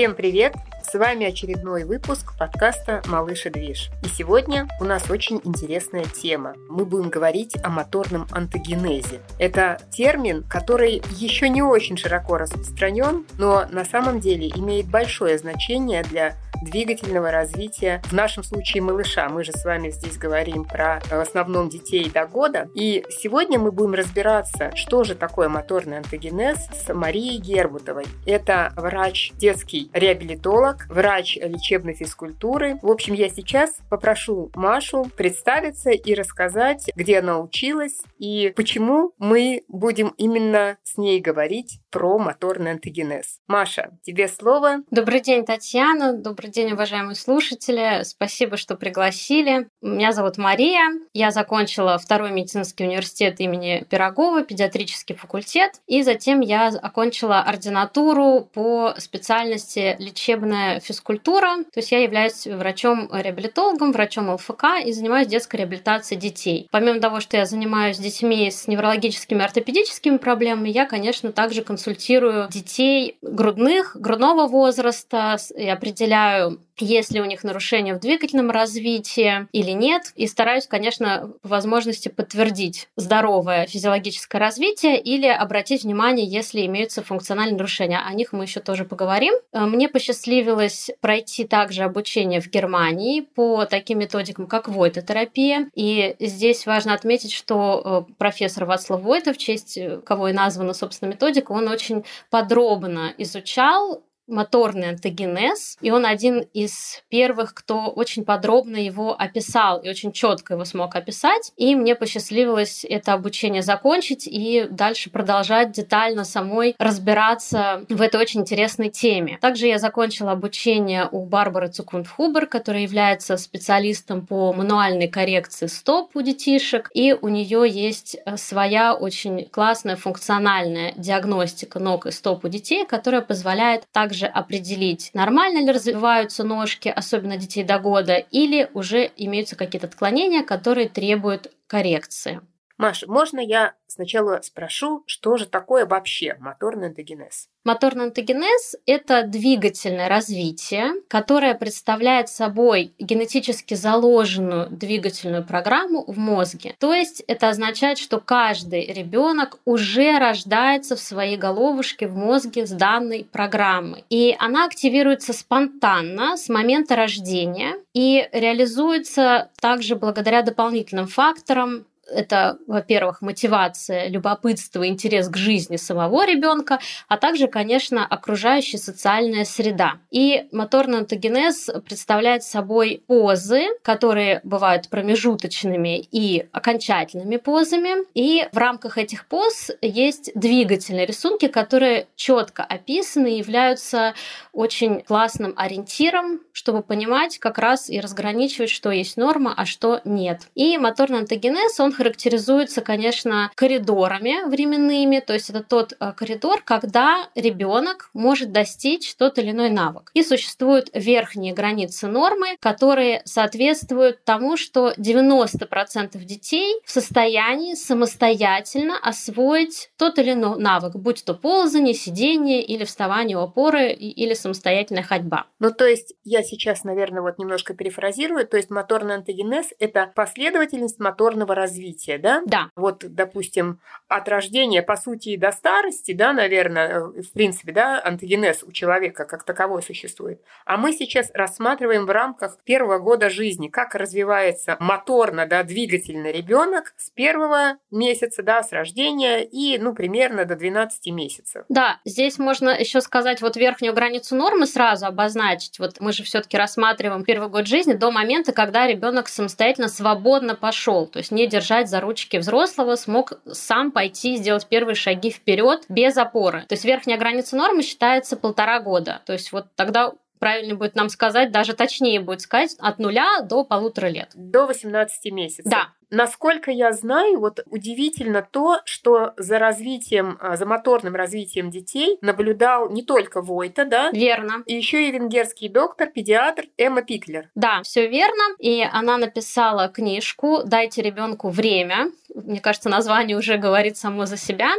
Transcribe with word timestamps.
Всем 0.00 0.14
привет! 0.14 0.54
С 0.90 0.98
вами 0.98 1.24
очередной 1.24 1.84
выпуск 1.84 2.36
подкаста 2.36 3.00
«Малыш 3.06 3.46
и 3.46 3.50
движ». 3.50 3.90
И 4.02 4.08
сегодня 4.08 4.66
у 4.80 4.84
нас 4.84 5.08
очень 5.08 5.40
интересная 5.44 6.02
тема. 6.02 6.54
Мы 6.68 6.84
будем 6.84 7.10
говорить 7.10 7.56
о 7.62 7.68
моторном 7.68 8.26
антогенезе. 8.32 9.20
Это 9.38 9.78
термин, 9.92 10.42
который 10.42 11.00
еще 11.12 11.48
не 11.48 11.62
очень 11.62 11.96
широко 11.96 12.38
распространен, 12.38 13.24
но 13.38 13.66
на 13.70 13.84
самом 13.84 14.18
деле 14.18 14.48
имеет 14.48 14.90
большое 14.90 15.38
значение 15.38 16.02
для 16.02 16.36
двигательного 16.62 17.30
развития, 17.30 18.02
в 18.06 18.12
нашем 18.12 18.42
случае 18.42 18.82
малыша. 18.82 19.28
Мы 19.28 19.44
же 19.44 19.52
с 19.52 19.64
вами 19.64 19.90
здесь 19.90 20.18
говорим 20.18 20.64
про 20.64 21.00
в 21.08 21.18
основном 21.18 21.68
детей 21.68 22.10
до 22.10 22.26
года. 22.26 22.68
И 22.74 23.04
сегодня 23.10 23.58
мы 23.58 23.72
будем 23.72 23.94
разбираться, 23.94 24.74
что 24.74 25.04
же 25.04 25.14
такое 25.14 25.48
моторный 25.48 25.98
антогенез 25.98 26.58
с 26.72 26.92
Марией 26.92 27.38
Гербутовой. 27.38 28.04
Это 28.26 28.72
врач 28.76 29.32
детский 29.36 29.90
реабилитолог, 29.92 30.79
врач 30.88 31.36
лечебной 31.36 31.94
физкультуры. 31.94 32.78
В 32.82 32.90
общем, 32.90 33.14
я 33.14 33.28
сейчас 33.28 33.78
попрошу 33.88 34.50
Машу 34.54 35.10
представиться 35.16 35.90
и 35.90 36.14
рассказать, 36.14 36.90
где 36.94 37.18
она 37.18 37.40
училась 37.40 38.02
и 38.18 38.52
почему 38.56 39.12
мы 39.18 39.62
будем 39.68 40.08
именно 40.16 40.78
с 40.82 40.96
ней 40.96 41.20
говорить 41.20 41.80
про 41.90 42.18
моторный 42.18 42.72
антогенез. 42.72 43.40
Маша, 43.46 43.90
тебе 44.02 44.28
слово. 44.28 44.78
Добрый 44.90 45.20
день, 45.20 45.44
Татьяна. 45.44 46.12
Добрый 46.12 46.50
день, 46.50 46.72
уважаемые 46.72 47.16
слушатели. 47.16 48.02
Спасибо, 48.04 48.56
что 48.56 48.76
пригласили. 48.76 49.68
Меня 49.80 50.12
зовут 50.12 50.38
Мария. 50.38 50.92
Я 51.12 51.30
закончила 51.30 51.98
второй 51.98 52.30
медицинский 52.30 52.84
университет 52.84 53.40
имени 53.40 53.84
Пирогова, 53.90 54.42
педиатрический 54.44 55.14
факультет. 55.14 55.80
И 55.86 56.02
затем 56.02 56.40
я 56.40 56.68
окончила 56.68 57.40
ординатуру 57.40 58.48
по 58.52 58.94
специальности 58.98 59.96
лечебная 59.98 60.69
физкультура. 60.78 61.64
То 61.72 61.80
есть 61.80 61.90
я 61.90 62.02
являюсь 62.02 62.46
врачом-реабилитологом, 62.46 63.92
врачом 63.92 64.30
ЛФК 64.30 64.64
и 64.84 64.92
занимаюсь 64.92 65.26
детской 65.26 65.56
реабилитацией 65.56 66.20
детей. 66.20 66.68
Помимо 66.70 67.00
того, 67.00 67.20
что 67.20 67.36
я 67.36 67.46
занимаюсь 67.46 67.98
детьми 67.98 68.50
с 68.50 68.68
неврологическими 68.68 69.42
ортопедическими 69.42 70.18
проблемами, 70.18 70.68
я, 70.68 70.86
конечно, 70.86 71.32
также 71.32 71.62
консультирую 71.62 72.48
детей 72.50 73.18
грудных, 73.22 73.96
грудного 73.96 74.46
возраста 74.46 75.36
и 75.56 75.68
определяю 75.68 76.60
есть 76.80 77.12
ли 77.12 77.20
у 77.20 77.24
них 77.24 77.44
нарушения 77.44 77.94
в 77.94 78.00
двигательном 78.00 78.50
развитии 78.50 79.46
или 79.52 79.70
нет. 79.70 80.12
И 80.16 80.26
стараюсь, 80.26 80.66
конечно, 80.66 81.30
по 81.42 81.48
возможности 81.48 82.08
подтвердить 82.08 82.88
здоровое 82.96 83.66
физиологическое 83.66 84.40
развитие 84.40 85.00
или 85.00 85.26
обратить 85.26 85.84
внимание, 85.84 86.26
если 86.26 86.64
имеются 86.66 87.02
функциональные 87.02 87.56
нарушения. 87.56 87.98
О 87.98 88.12
них 88.14 88.32
мы 88.32 88.44
еще 88.44 88.60
тоже 88.60 88.84
поговорим. 88.84 89.34
Э, 89.52 89.66
мне 89.66 89.88
посчастливилось 89.88 90.90
пройти 91.00 91.44
также 91.44 91.82
обучение 91.82 92.40
в 92.40 92.48
Германии 92.48 93.20
по 93.20 93.66
таким 93.66 93.98
методикам, 93.98 94.46
как 94.46 94.68
войтотерапия. 94.68 95.68
И 95.74 96.16
здесь 96.18 96.66
важно 96.66 96.94
отметить, 96.94 97.32
что 97.32 98.06
э, 98.08 98.12
профессор 98.18 98.64
Вацлав 98.64 99.02
Войта, 99.02 99.32
в 99.32 99.38
честь 99.38 99.76
э, 99.76 100.00
кого 100.04 100.28
и 100.28 100.32
названа, 100.32 100.72
собственно, 100.72 101.10
методика, 101.10 101.52
он 101.52 101.68
очень 101.68 102.04
подробно 102.30 103.12
изучал 103.18 104.02
моторный 104.30 104.90
антогенез, 104.90 105.76
и 105.80 105.90
он 105.90 106.06
один 106.06 106.40
из 106.54 107.02
первых, 107.08 107.54
кто 107.54 107.86
очень 107.88 108.24
подробно 108.24 108.76
его 108.76 109.14
описал 109.18 109.80
и 109.80 109.88
очень 109.88 110.12
четко 110.12 110.54
его 110.54 110.64
смог 110.64 110.94
описать. 110.96 111.52
И 111.56 111.74
мне 111.74 111.94
посчастливилось 111.94 112.84
это 112.88 113.12
обучение 113.12 113.62
закончить 113.62 114.26
и 114.26 114.66
дальше 114.70 115.10
продолжать 115.10 115.72
детально 115.72 116.24
самой 116.24 116.74
разбираться 116.78 117.84
в 117.88 118.00
этой 118.00 118.20
очень 118.20 118.40
интересной 118.40 118.90
теме. 118.90 119.38
Также 119.40 119.66
я 119.66 119.78
закончила 119.78 120.32
обучение 120.32 121.08
у 121.10 121.24
Барбары 121.24 121.68
Цукунд-Хубер, 121.68 122.46
которая 122.46 122.82
является 122.82 123.36
специалистом 123.36 124.26
по 124.26 124.52
мануальной 124.52 125.08
коррекции 125.08 125.66
стоп 125.66 126.14
у 126.14 126.22
детишек, 126.22 126.90
и 126.94 127.12
у 127.12 127.28
нее 127.28 127.64
есть 127.68 128.16
э, 128.24 128.36
своя 128.36 128.94
очень 128.94 129.46
классная 129.46 129.96
функциональная 129.96 130.92
диагностика 130.96 131.78
ног 131.78 132.06
и 132.06 132.10
стоп 132.10 132.44
у 132.44 132.48
детей, 132.48 132.86
которая 132.86 133.22
позволяет 133.22 133.84
также 133.92 134.19
также 134.20 134.26
определить, 134.26 135.10
нормально 135.14 135.64
ли 135.64 135.72
развиваются 135.72 136.44
ножки, 136.44 136.88
особенно 136.88 137.36
детей 137.36 137.64
до 137.64 137.78
года, 137.78 138.16
или 138.16 138.68
уже 138.74 139.10
имеются 139.16 139.56
какие-то 139.56 139.86
отклонения, 139.86 140.42
которые 140.42 140.88
требуют 140.88 141.50
коррекции. 141.66 142.40
Маша, 142.80 143.06
можно 143.10 143.40
я 143.40 143.74
сначала 143.86 144.40
спрошу, 144.42 145.02
что 145.04 145.36
же 145.36 145.44
такое 145.44 145.84
вообще 145.84 146.36
моторный 146.40 146.86
антогенез? 146.86 147.50
Моторный 147.62 148.04
антогенез– 148.04 148.74
это 148.86 149.22
двигательное 149.24 150.08
развитие, 150.08 150.94
которое 151.08 151.54
представляет 151.54 152.30
собой 152.30 152.94
генетически 152.98 153.74
заложенную 153.74 154.70
двигательную 154.70 155.44
программу 155.44 156.10
в 156.10 156.16
мозге. 156.16 156.74
То 156.78 156.94
есть 156.94 157.22
это 157.26 157.50
означает, 157.50 157.98
что 157.98 158.18
каждый 158.18 158.86
ребенок 158.86 159.58
уже 159.66 160.18
рождается 160.18 160.96
в 160.96 161.00
своей 161.00 161.36
головушке 161.36 162.06
в 162.06 162.16
мозге 162.16 162.66
с 162.66 162.70
данной 162.70 163.24
программой. 163.30 164.06
И 164.08 164.34
она 164.38 164.64
активируется 164.64 165.34
спонтанно 165.34 166.38
с 166.38 166.48
момента 166.48 166.96
рождения 166.96 167.74
и 167.92 168.26
реализуется 168.32 169.50
также 169.60 169.96
благодаря 169.96 170.40
дополнительным 170.40 171.08
факторам, 171.08 171.84
это, 172.10 172.58
во-первых, 172.66 173.22
мотивация, 173.22 174.08
любопытство, 174.08 174.86
интерес 174.86 175.28
к 175.28 175.36
жизни 175.36 175.76
самого 175.76 176.26
ребенка, 176.26 176.80
а 177.08 177.16
также, 177.16 177.46
конечно, 177.46 178.06
окружающая 178.06 178.78
социальная 178.78 179.44
среда. 179.44 179.94
И 180.10 180.48
моторный 180.52 180.98
антогенез 180.98 181.70
представляет 181.86 182.42
собой 182.42 183.02
позы, 183.06 183.66
которые 183.82 184.40
бывают 184.44 184.88
промежуточными 184.88 186.00
и 186.00 186.46
окончательными 186.52 187.36
позами. 187.36 188.04
И 188.14 188.46
в 188.52 188.58
рамках 188.58 188.98
этих 188.98 189.26
поз 189.26 189.70
есть 189.80 190.32
двигательные 190.34 191.06
рисунки, 191.06 191.48
которые 191.48 192.08
четко 192.16 192.64
описаны 192.64 193.34
и 193.34 193.38
являются 193.38 194.14
очень 194.52 195.00
классным 195.02 195.54
ориентиром, 195.56 196.40
чтобы 196.52 196.82
понимать 196.82 197.38
как 197.38 197.58
раз 197.58 197.88
и 197.88 198.00
разграничивать, 198.00 198.70
что 198.70 198.90
есть 198.90 199.16
норма, 199.16 199.54
а 199.56 199.64
что 199.66 200.00
нет. 200.04 200.42
И 200.54 200.76
моторный 200.78 201.20
антогенез, 201.20 201.78
он 201.80 201.92
характеризуется, 202.00 202.80
конечно, 202.80 203.50
коридорами 203.54 204.48
временными, 204.48 205.20
то 205.20 205.34
есть 205.34 205.50
это 205.50 205.62
тот 205.62 205.92
э, 206.00 206.12
коридор, 206.16 206.62
когда 206.64 207.28
ребенок 207.34 208.08
может 208.14 208.52
достичь 208.52 209.14
тот 209.16 209.36
или 209.36 209.50
иной 209.50 209.68
навык. 209.68 210.10
И 210.14 210.22
существуют 210.22 210.88
верхние 210.94 211.52
границы 211.52 212.06
нормы, 212.06 212.56
которые 212.58 213.20
соответствуют 213.26 214.24
тому, 214.24 214.56
что 214.56 214.94
90% 214.96 216.16
детей 216.24 216.80
в 216.86 216.90
состоянии 216.90 217.74
самостоятельно 217.74 218.98
освоить 218.98 219.90
тот 219.98 220.18
или 220.18 220.32
иной 220.32 220.58
навык, 220.58 220.96
будь 220.96 221.22
то 221.22 221.34
ползание, 221.34 221.92
сидение 221.92 222.62
или 222.62 222.84
вставание 222.84 223.36
у 223.36 223.40
опоры 223.40 223.92
или 223.92 224.32
самостоятельная 224.32 225.02
ходьба. 225.02 225.48
Ну, 225.58 225.70
то 225.70 225.84
есть 225.86 226.14
я 226.24 226.42
сейчас, 226.42 226.82
наверное, 226.82 227.20
вот 227.20 227.38
немножко 227.38 227.74
перефразирую, 227.74 228.46
то 228.46 228.56
есть 228.56 228.70
моторный 228.70 229.16
антогенез– 229.16 229.66
это 229.78 230.10
последовательность 230.14 230.98
моторного 230.98 231.54
развития 231.54 231.89
развития, 231.90 232.18
да? 232.18 232.42
Да. 232.46 232.70
Вот, 232.76 233.04
допустим, 233.06 233.80
от 234.08 234.28
рождения, 234.28 234.82
по 234.82 234.96
сути, 234.96 235.36
до 235.36 235.52
старости, 235.52 236.12
да, 236.12 236.32
наверное, 236.32 236.88
э, 236.88 237.22
в 237.22 237.32
принципе, 237.32 237.72
да, 237.72 238.00
антогенез 238.02 238.62
у 238.62 238.72
человека 238.72 239.24
как 239.24 239.44
таковой 239.44 239.82
существует. 239.82 240.40
А 240.64 240.76
мы 240.76 240.92
сейчас 240.92 241.30
рассматриваем 241.34 242.06
в 242.06 242.10
рамках 242.10 242.58
первого 242.64 242.98
года 242.98 243.30
жизни, 243.30 243.68
как 243.68 243.94
развивается 243.94 244.76
моторно, 244.80 245.46
да, 245.46 245.62
двигательный 245.62 246.32
ребенок 246.32 246.94
с 246.96 247.10
первого 247.10 247.76
месяца, 247.90 248.42
да, 248.42 248.62
с 248.62 248.72
рождения 248.72 249.44
и, 249.44 249.78
ну, 249.78 249.94
примерно 249.94 250.44
до 250.44 250.56
12 250.56 251.06
месяцев. 251.12 251.64
Да, 251.68 252.00
здесь 252.04 252.38
можно 252.38 252.70
еще 252.70 253.00
сказать 253.00 253.42
вот 253.42 253.56
верхнюю 253.56 253.94
границу 253.94 254.36
нормы 254.36 254.66
сразу 254.66 255.06
обозначить. 255.06 255.78
Вот 255.78 256.00
мы 256.00 256.12
же 256.12 256.22
все-таки 256.22 256.56
рассматриваем 256.56 257.24
первый 257.24 257.48
год 257.48 257.66
жизни 257.66 257.92
до 257.92 258.10
момента, 258.10 258.52
когда 258.52 258.86
ребенок 258.86 259.28
самостоятельно 259.28 259.88
свободно 259.88 260.54
пошел, 260.54 261.06
то 261.06 261.18
есть 261.18 261.30
не 261.30 261.46
держать 261.46 261.79
держать 261.80 261.88
за 261.88 262.00
ручки 262.00 262.36
взрослого, 262.36 262.96
смог 262.96 263.40
сам 263.50 263.90
пойти 263.90 264.36
сделать 264.36 264.66
первые 264.66 264.94
шаги 264.94 265.30
вперед 265.30 265.84
без 265.88 266.16
опоры. 266.16 266.64
То 266.68 266.74
есть 266.74 266.84
верхняя 266.84 267.18
граница 267.18 267.56
нормы 267.56 267.82
считается 267.82 268.36
полтора 268.36 268.80
года. 268.80 269.20
То 269.26 269.32
есть 269.32 269.52
вот 269.52 269.66
тогда 269.76 270.12
правильно 270.38 270.74
будет 270.74 270.94
нам 270.94 271.08
сказать, 271.08 271.52
даже 271.52 271.74
точнее 271.74 272.20
будет 272.20 272.40
сказать, 272.40 272.76
от 272.78 272.98
нуля 272.98 273.42
до 273.42 273.64
полутора 273.64 274.06
лет. 274.08 274.30
До 274.34 274.66
18 274.66 275.32
месяцев. 275.32 275.64
Да, 275.66 275.88
Насколько 276.10 276.70
я 276.70 276.92
знаю, 276.92 277.38
вот 277.40 277.60
удивительно 277.66 278.46
то, 278.48 278.80
что 278.84 279.32
за 279.36 279.58
развитием, 279.58 280.38
а, 280.40 280.56
за 280.56 280.66
моторным 280.66 281.14
развитием 281.14 281.70
детей 281.70 282.18
наблюдал 282.20 282.90
не 282.90 283.02
только 283.02 283.40
Войта, 283.42 283.84
да? 283.84 284.10
Верно. 284.10 284.62
И 284.66 284.74
еще 284.74 285.08
и 285.08 285.12
венгерский 285.12 285.68
доктор, 285.68 286.08
педиатр 286.08 286.64
Эмма 286.76 287.02
Пиклер. 287.02 287.50
Да, 287.54 287.82
все 287.82 288.08
верно. 288.08 288.42
И 288.58 288.86
она 288.92 289.18
написала 289.18 289.88
книжку 289.88 290.62
«Дайте 290.64 291.02
ребенку 291.02 291.48
время». 291.48 292.10
мне 292.34 292.60
кажется, 292.60 292.88
название 292.88 293.36
уже 293.36 293.56
говорит 293.56 293.96
само 293.96 294.26
за 294.26 294.36
себя. 294.36 294.70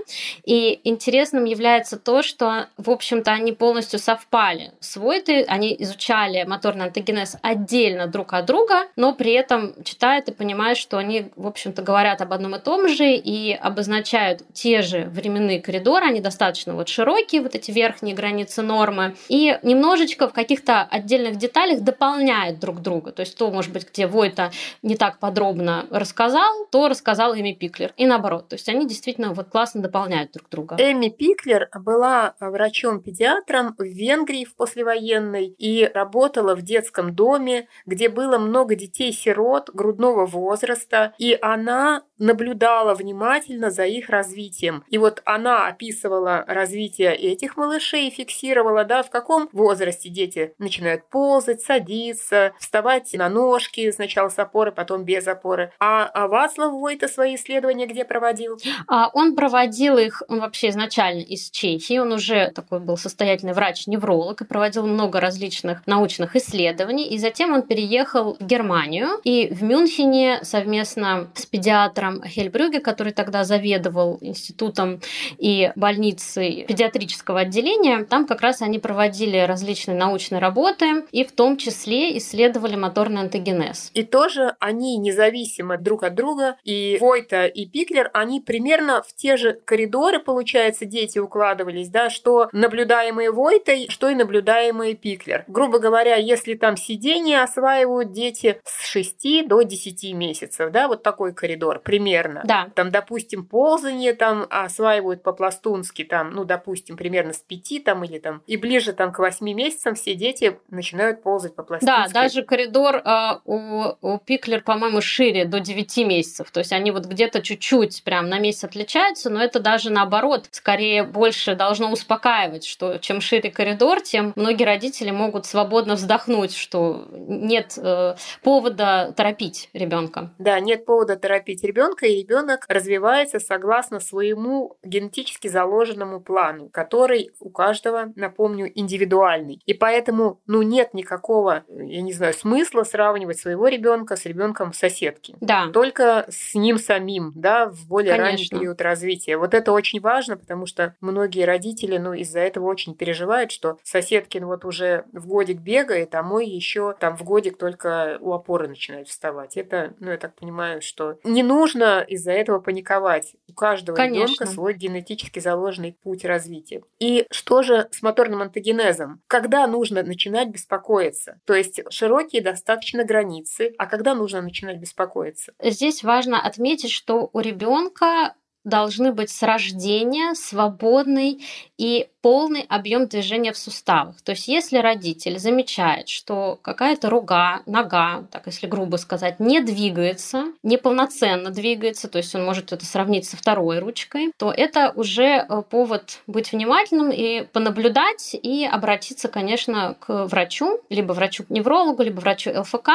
И 0.45 0.79
интересным 0.83 1.45
является 1.45 1.97
то, 1.97 2.21
что, 2.21 2.67
в 2.77 2.89
общем-то, 2.89 3.31
они 3.31 3.51
полностью 3.51 3.99
совпали. 3.99 4.71
Свойты, 4.79 5.43
они 5.43 5.75
изучали 5.79 6.43
моторный 6.43 6.85
антогенез 6.85 7.37
отдельно 7.41 8.07
друг 8.07 8.33
от 8.33 8.45
друга, 8.45 8.87
но 8.95 9.13
при 9.13 9.33
этом 9.33 9.83
читают 9.83 10.29
и 10.29 10.33
понимают, 10.33 10.77
что 10.77 10.97
они, 10.97 11.20
в 11.35 11.47
общем-то, 11.47 11.81
говорят 11.81 12.21
об 12.21 12.33
одном 12.33 12.55
и 12.55 12.59
том 12.59 12.87
же 12.87 13.13
и 13.13 13.53
обозначают 13.53 14.41
те 14.53 14.81
же 14.81 15.05
временные 15.05 15.61
коридоры, 15.61 16.05
они 16.05 16.21
достаточно 16.21 16.73
вот 16.73 16.89
широкие, 16.89 17.41
вот 17.41 17.55
эти 17.55 17.71
верхние 17.71 18.15
границы 18.15 18.61
нормы, 18.61 19.15
и 19.29 19.57
немножечко 19.63 20.27
в 20.27 20.33
каких-то 20.33 20.81
отдельных 20.81 21.37
деталях 21.37 21.81
дополняют 21.81 22.59
друг 22.59 22.81
друга. 22.81 23.11
То 23.11 23.21
есть 23.21 23.37
то, 23.37 23.49
может 23.51 23.71
быть, 23.71 23.87
где 23.89 24.07
Войта 24.07 24.51
не 24.81 24.95
так 24.95 25.19
подробно 25.19 25.85
рассказал, 25.89 26.67
то 26.71 26.87
рассказал 26.87 27.35
Эми 27.35 27.53
Пиклер. 27.53 27.93
И 27.97 28.05
наоборот. 28.05 28.49
То 28.49 28.55
есть 28.55 28.67
они 28.69 28.87
действительно 28.87 29.33
вот 29.33 29.49
классно 29.49 29.81
дополняют 29.81 30.31
друг 30.31 30.49
друга. 30.49 30.75
Эми 30.79 31.09
Пиклер 31.09 31.69
была 31.73 32.35
врачом-педиатром 32.39 33.75
в 33.77 33.83
Венгрии 33.83 34.45
в 34.45 34.55
послевоенной 34.55 35.47
и 35.57 35.89
работала 35.93 36.55
в 36.55 36.61
детском 36.61 37.13
доме, 37.15 37.67
где 37.85 38.09
было 38.09 38.37
много 38.37 38.75
детей-сирот 38.75 39.69
грудного 39.73 40.25
возраста, 40.25 41.10
и 41.17 41.37
она 41.41 42.03
наблюдала 42.21 42.93
внимательно 42.93 43.71
за 43.71 43.85
их 43.85 44.09
развитием. 44.09 44.83
И 44.89 44.97
вот 44.97 45.21
она 45.25 45.67
описывала 45.67 46.45
развитие 46.47 47.15
этих 47.15 47.57
малышей, 47.57 48.09
фиксировала, 48.11 48.85
да, 48.85 49.03
в 49.03 49.09
каком 49.09 49.49
возрасте 49.51 50.09
дети 50.09 50.53
начинают 50.59 51.09
ползать, 51.09 51.61
садиться, 51.61 52.53
вставать 52.59 53.11
на 53.13 53.27
ножки, 53.27 53.91
сначала 53.91 54.29
с 54.29 54.37
опоры, 54.37 54.71
потом 54.71 55.03
без 55.03 55.27
опоры. 55.27 55.73
А, 55.79 56.05
а 56.13 56.27
Вацлав 56.27 56.71
Войта 56.71 57.07
свои 57.07 57.35
исследования 57.35 57.87
где 57.87 58.05
проводил? 58.05 58.59
А 58.87 59.09
он 59.13 59.35
проводил 59.35 59.97
их, 59.97 60.21
он 60.27 60.39
вообще 60.39 60.69
изначально 60.69 61.21
из 61.21 61.49
Чехии, 61.49 61.97
он 61.97 62.11
уже 62.11 62.51
такой 62.51 62.79
был 62.79 62.97
состоятельный 62.97 63.53
врач-невролог 63.53 64.41
и 64.41 64.45
проводил 64.45 64.85
много 64.85 65.19
различных 65.19 65.85
научных 65.87 66.35
исследований, 66.35 67.07
и 67.07 67.17
затем 67.17 67.53
он 67.53 67.63
переехал 67.63 68.37
в 68.39 68.45
Германию 68.45 69.19
и 69.23 69.47
в 69.51 69.63
Мюнхене 69.63 70.39
совместно 70.43 71.27
с 71.33 71.45
педиатром 71.45 72.10
Хельбрюге, 72.25 72.79
который 72.79 73.13
тогда 73.13 73.43
заведовал 73.43 74.17
институтом 74.21 75.01
и 75.37 75.71
больницей 75.75 76.65
педиатрического 76.67 77.41
отделения. 77.41 78.03
Там 78.03 78.25
как 78.25 78.41
раз 78.41 78.61
они 78.61 78.79
проводили 78.79 79.37
различные 79.37 79.97
научные 79.97 80.39
работы 80.39 81.05
и 81.11 81.23
в 81.23 81.31
том 81.31 81.57
числе 81.57 82.17
исследовали 82.17 82.75
моторный 82.75 83.21
антогенез. 83.21 83.91
И 83.93 84.03
тоже 84.03 84.55
они 84.59 84.97
независимо 84.97 85.77
друг 85.77 86.03
от 86.03 86.15
друга, 86.15 86.57
и 86.63 86.97
Войта, 86.99 87.45
и 87.45 87.65
Пиклер, 87.65 88.09
они 88.13 88.41
примерно 88.41 89.01
в 89.01 89.13
те 89.15 89.37
же 89.37 89.53
коридоры, 89.65 90.19
получается, 90.19 90.85
дети 90.85 91.19
укладывались, 91.19 91.89
да, 91.89 92.09
что 92.09 92.49
наблюдаемые 92.51 93.31
Войтой, 93.31 93.87
что 93.89 94.09
и 94.09 94.15
наблюдаемые 94.15 94.95
Пиклер. 94.95 95.45
Грубо 95.47 95.79
говоря, 95.79 96.15
если 96.15 96.55
там 96.55 96.77
сидение 96.77 97.41
осваивают 97.41 98.11
дети 98.11 98.61
с 98.65 98.85
6 98.85 99.47
до 99.47 99.61
10 99.61 100.13
месяцев, 100.13 100.71
да, 100.71 100.87
вот 100.87 101.03
такой 101.03 101.33
коридор, 101.33 101.79
примерно 101.79 102.00
примерно. 102.01 102.41
Да. 102.45 102.69
Там, 102.75 102.91
допустим, 102.91 103.45
ползание 103.45 104.13
там 104.13 104.45
осваивают 104.49 105.23
по-пластунски, 105.23 106.03
там, 106.03 106.31
ну, 106.31 106.45
допустим, 106.45 106.97
примерно 106.97 107.33
с 107.33 107.39
пяти 107.39 107.79
там 107.79 108.03
или 108.03 108.19
там, 108.19 108.41
и 108.47 108.57
ближе 108.57 108.93
там 108.93 109.11
к 109.11 109.19
восьми 109.19 109.53
месяцам 109.53 109.95
все 109.95 110.15
дети 110.15 110.59
начинают 110.69 111.21
ползать 111.21 111.55
по-пластунски. 111.55 111.85
Да, 111.85 112.07
даже 112.11 112.43
коридор 112.43 112.95
э, 112.97 113.39
у, 113.45 113.83
у 114.01 114.17
Пиклер, 114.17 114.61
по-моему, 114.61 115.01
шире 115.01 115.45
до 115.45 115.59
9 115.59 115.97
месяцев. 115.97 116.49
То 116.51 116.59
есть 116.59 116.73
они 116.73 116.91
вот 116.91 117.05
где-то 117.05 117.41
чуть-чуть 117.41 118.03
прям 118.03 118.29
на 118.29 118.39
месяц 118.39 118.63
отличаются, 118.63 119.29
но 119.29 119.41
это 119.41 119.59
даже 119.59 119.91
наоборот, 119.91 120.47
скорее 120.51 121.03
больше 121.03 121.55
должно 121.55 121.91
успокаивать, 121.91 122.65
что 122.65 122.97
чем 122.97 123.21
шире 123.21 123.51
коридор, 123.51 124.01
тем 124.01 124.33
многие 124.35 124.63
родители 124.63 125.11
могут 125.11 125.45
свободно 125.45 125.95
вздохнуть, 125.95 126.55
что 126.55 127.07
нет 127.11 127.73
э, 127.77 128.15
повода 128.41 129.13
торопить 129.15 129.69
ребенка. 129.73 130.31
Да, 130.39 130.59
нет 130.59 130.85
повода 130.85 131.15
торопить 131.15 131.63
ребенка 131.63 131.90
ребенка, 131.91 132.05
и 132.05 132.21
ребенок 132.21 132.65
развивается 132.67 133.39
согласно 133.39 133.99
своему 133.99 134.77
генетически 134.83 135.47
заложенному 135.47 136.21
плану, 136.21 136.69
который 136.69 137.31
у 137.39 137.49
каждого, 137.49 138.11
напомню, 138.15 138.71
индивидуальный. 138.73 139.61
И 139.65 139.73
поэтому, 139.73 140.39
ну, 140.47 140.61
нет 140.61 140.93
никакого, 140.93 141.63
я 141.67 142.01
не 142.01 142.13
знаю, 142.13 142.33
смысла 142.33 142.83
сравнивать 142.83 143.39
своего 143.39 143.67
ребенка 143.67 144.15
с 144.15 144.25
ребенком 144.25 144.73
соседки. 144.73 145.35
Да. 145.41 145.67
Только 145.73 146.25
с 146.29 146.55
ним 146.55 146.77
самим, 146.77 147.33
да, 147.35 147.67
в 147.67 147.87
более 147.87 148.15
Конечно. 148.15 148.31
ранний 148.31 148.47
период 148.49 148.81
развития. 148.81 149.37
Вот 149.37 149.53
это 149.53 149.71
очень 149.71 149.99
важно, 149.99 150.37
потому 150.37 150.65
что 150.65 150.95
многие 151.01 151.45
родители, 151.45 151.97
ну, 151.97 152.13
из-за 152.13 152.39
этого 152.39 152.65
очень 152.65 152.95
переживают, 152.95 153.51
что 153.51 153.77
соседкин 153.83 154.45
вот 154.45 154.65
уже 154.65 155.05
в 155.11 155.27
годик 155.27 155.59
бегает, 155.59 156.15
а 156.15 156.23
мой 156.23 156.47
еще 156.47 156.95
там 156.99 157.17
в 157.17 157.23
годик 157.23 157.57
только 157.57 158.17
у 158.21 158.33
опоры 158.33 158.67
начинает 158.67 159.07
вставать. 159.07 159.57
Это, 159.57 159.93
ну, 159.99 160.11
я 160.11 160.17
так 160.17 160.35
понимаю, 160.35 160.81
что 160.81 161.17
не 161.23 161.43
нужно 161.43 161.70
нужно 161.71 162.01
из-за 162.01 162.31
этого 162.31 162.59
паниковать. 162.59 163.35
У 163.47 163.53
каждого 163.53 163.97
ребенка 163.97 164.45
свой 164.45 164.73
генетически 164.73 165.39
заложенный 165.39 165.93
путь 165.93 166.25
развития. 166.25 166.83
И 166.99 167.25
что 167.31 167.63
же 167.63 167.87
с 167.91 168.01
моторным 168.01 168.41
антогенезом? 168.41 169.21
Когда 169.27 169.67
нужно 169.67 170.03
начинать 170.03 170.49
беспокоиться? 170.49 171.39
То 171.45 171.53
есть 171.53 171.81
широкие 171.89 172.41
достаточно 172.41 173.03
границы, 173.03 173.73
а 173.77 173.85
когда 173.85 174.15
нужно 174.15 174.41
начинать 174.41 174.77
беспокоиться? 174.77 175.53
Здесь 175.61 176.03
важно 176.03 176.41
отметить, 176.41 176.91
что 176.91 177.29
у 177.33 177.39
ребенка 177.39 178.35
должны 178.63 179.11
быть 179.11 179.29
с 179.29 179.41
рождения 179.41 180.35
свободный 180.35 181.43
и 181.77 182.09
полный 182.21 182.65
объем 182.69 183.07
движения 183.07 183.51
в 183.51 183.57
суставах. 183.57 184.21
То 184.21 184.31
есть 184.31 184.47
если 184.47 184.77
родитель 184.77 185.39
замечает, 185.39 186.07
что 186.07 186.59
какая-то 186.61 187.09
рука, 187.09 187.61
нога, 187.65 188.25
так 188.31 188.43
если 188.45 188.67
грубо 188.67 188.97
сказать, 188.97 189.39
не 189.39 189.61
двигается, 189.61 190.45
неполноценно 190.63 191.49
двигается, 191.49 192.07
то 192.07 192.17
есть 192.17 192.33
он 192.35 192.45
может 192.45 192.71
это 192.71 192.85
сравнить 192.85 193.25
со 193.25 193.37
второй 193.37 193.79
ручкой, 193.79 194.31
то 194.37 194.51
это 194.51 194.93
уже 194.95 195.45
э, 195.47 195.63
повод 195.69 196.19
быть 196.27 196.51
внимательным 196.51 197.09
и 197.11 197.41
понаблюдать 197.41 198.35
и 198.41 198.65
обратиться, 198.65 199.27
конечно, 199.27 199.95
к 199.99 200.25
врачу, 200.25 200.79
либо 200.89 201.13
врачу-неврологу, 201.13 202.03
либо 202.03 202.19
врачу 202.19 202.51
ЛФК. 202.51 202.89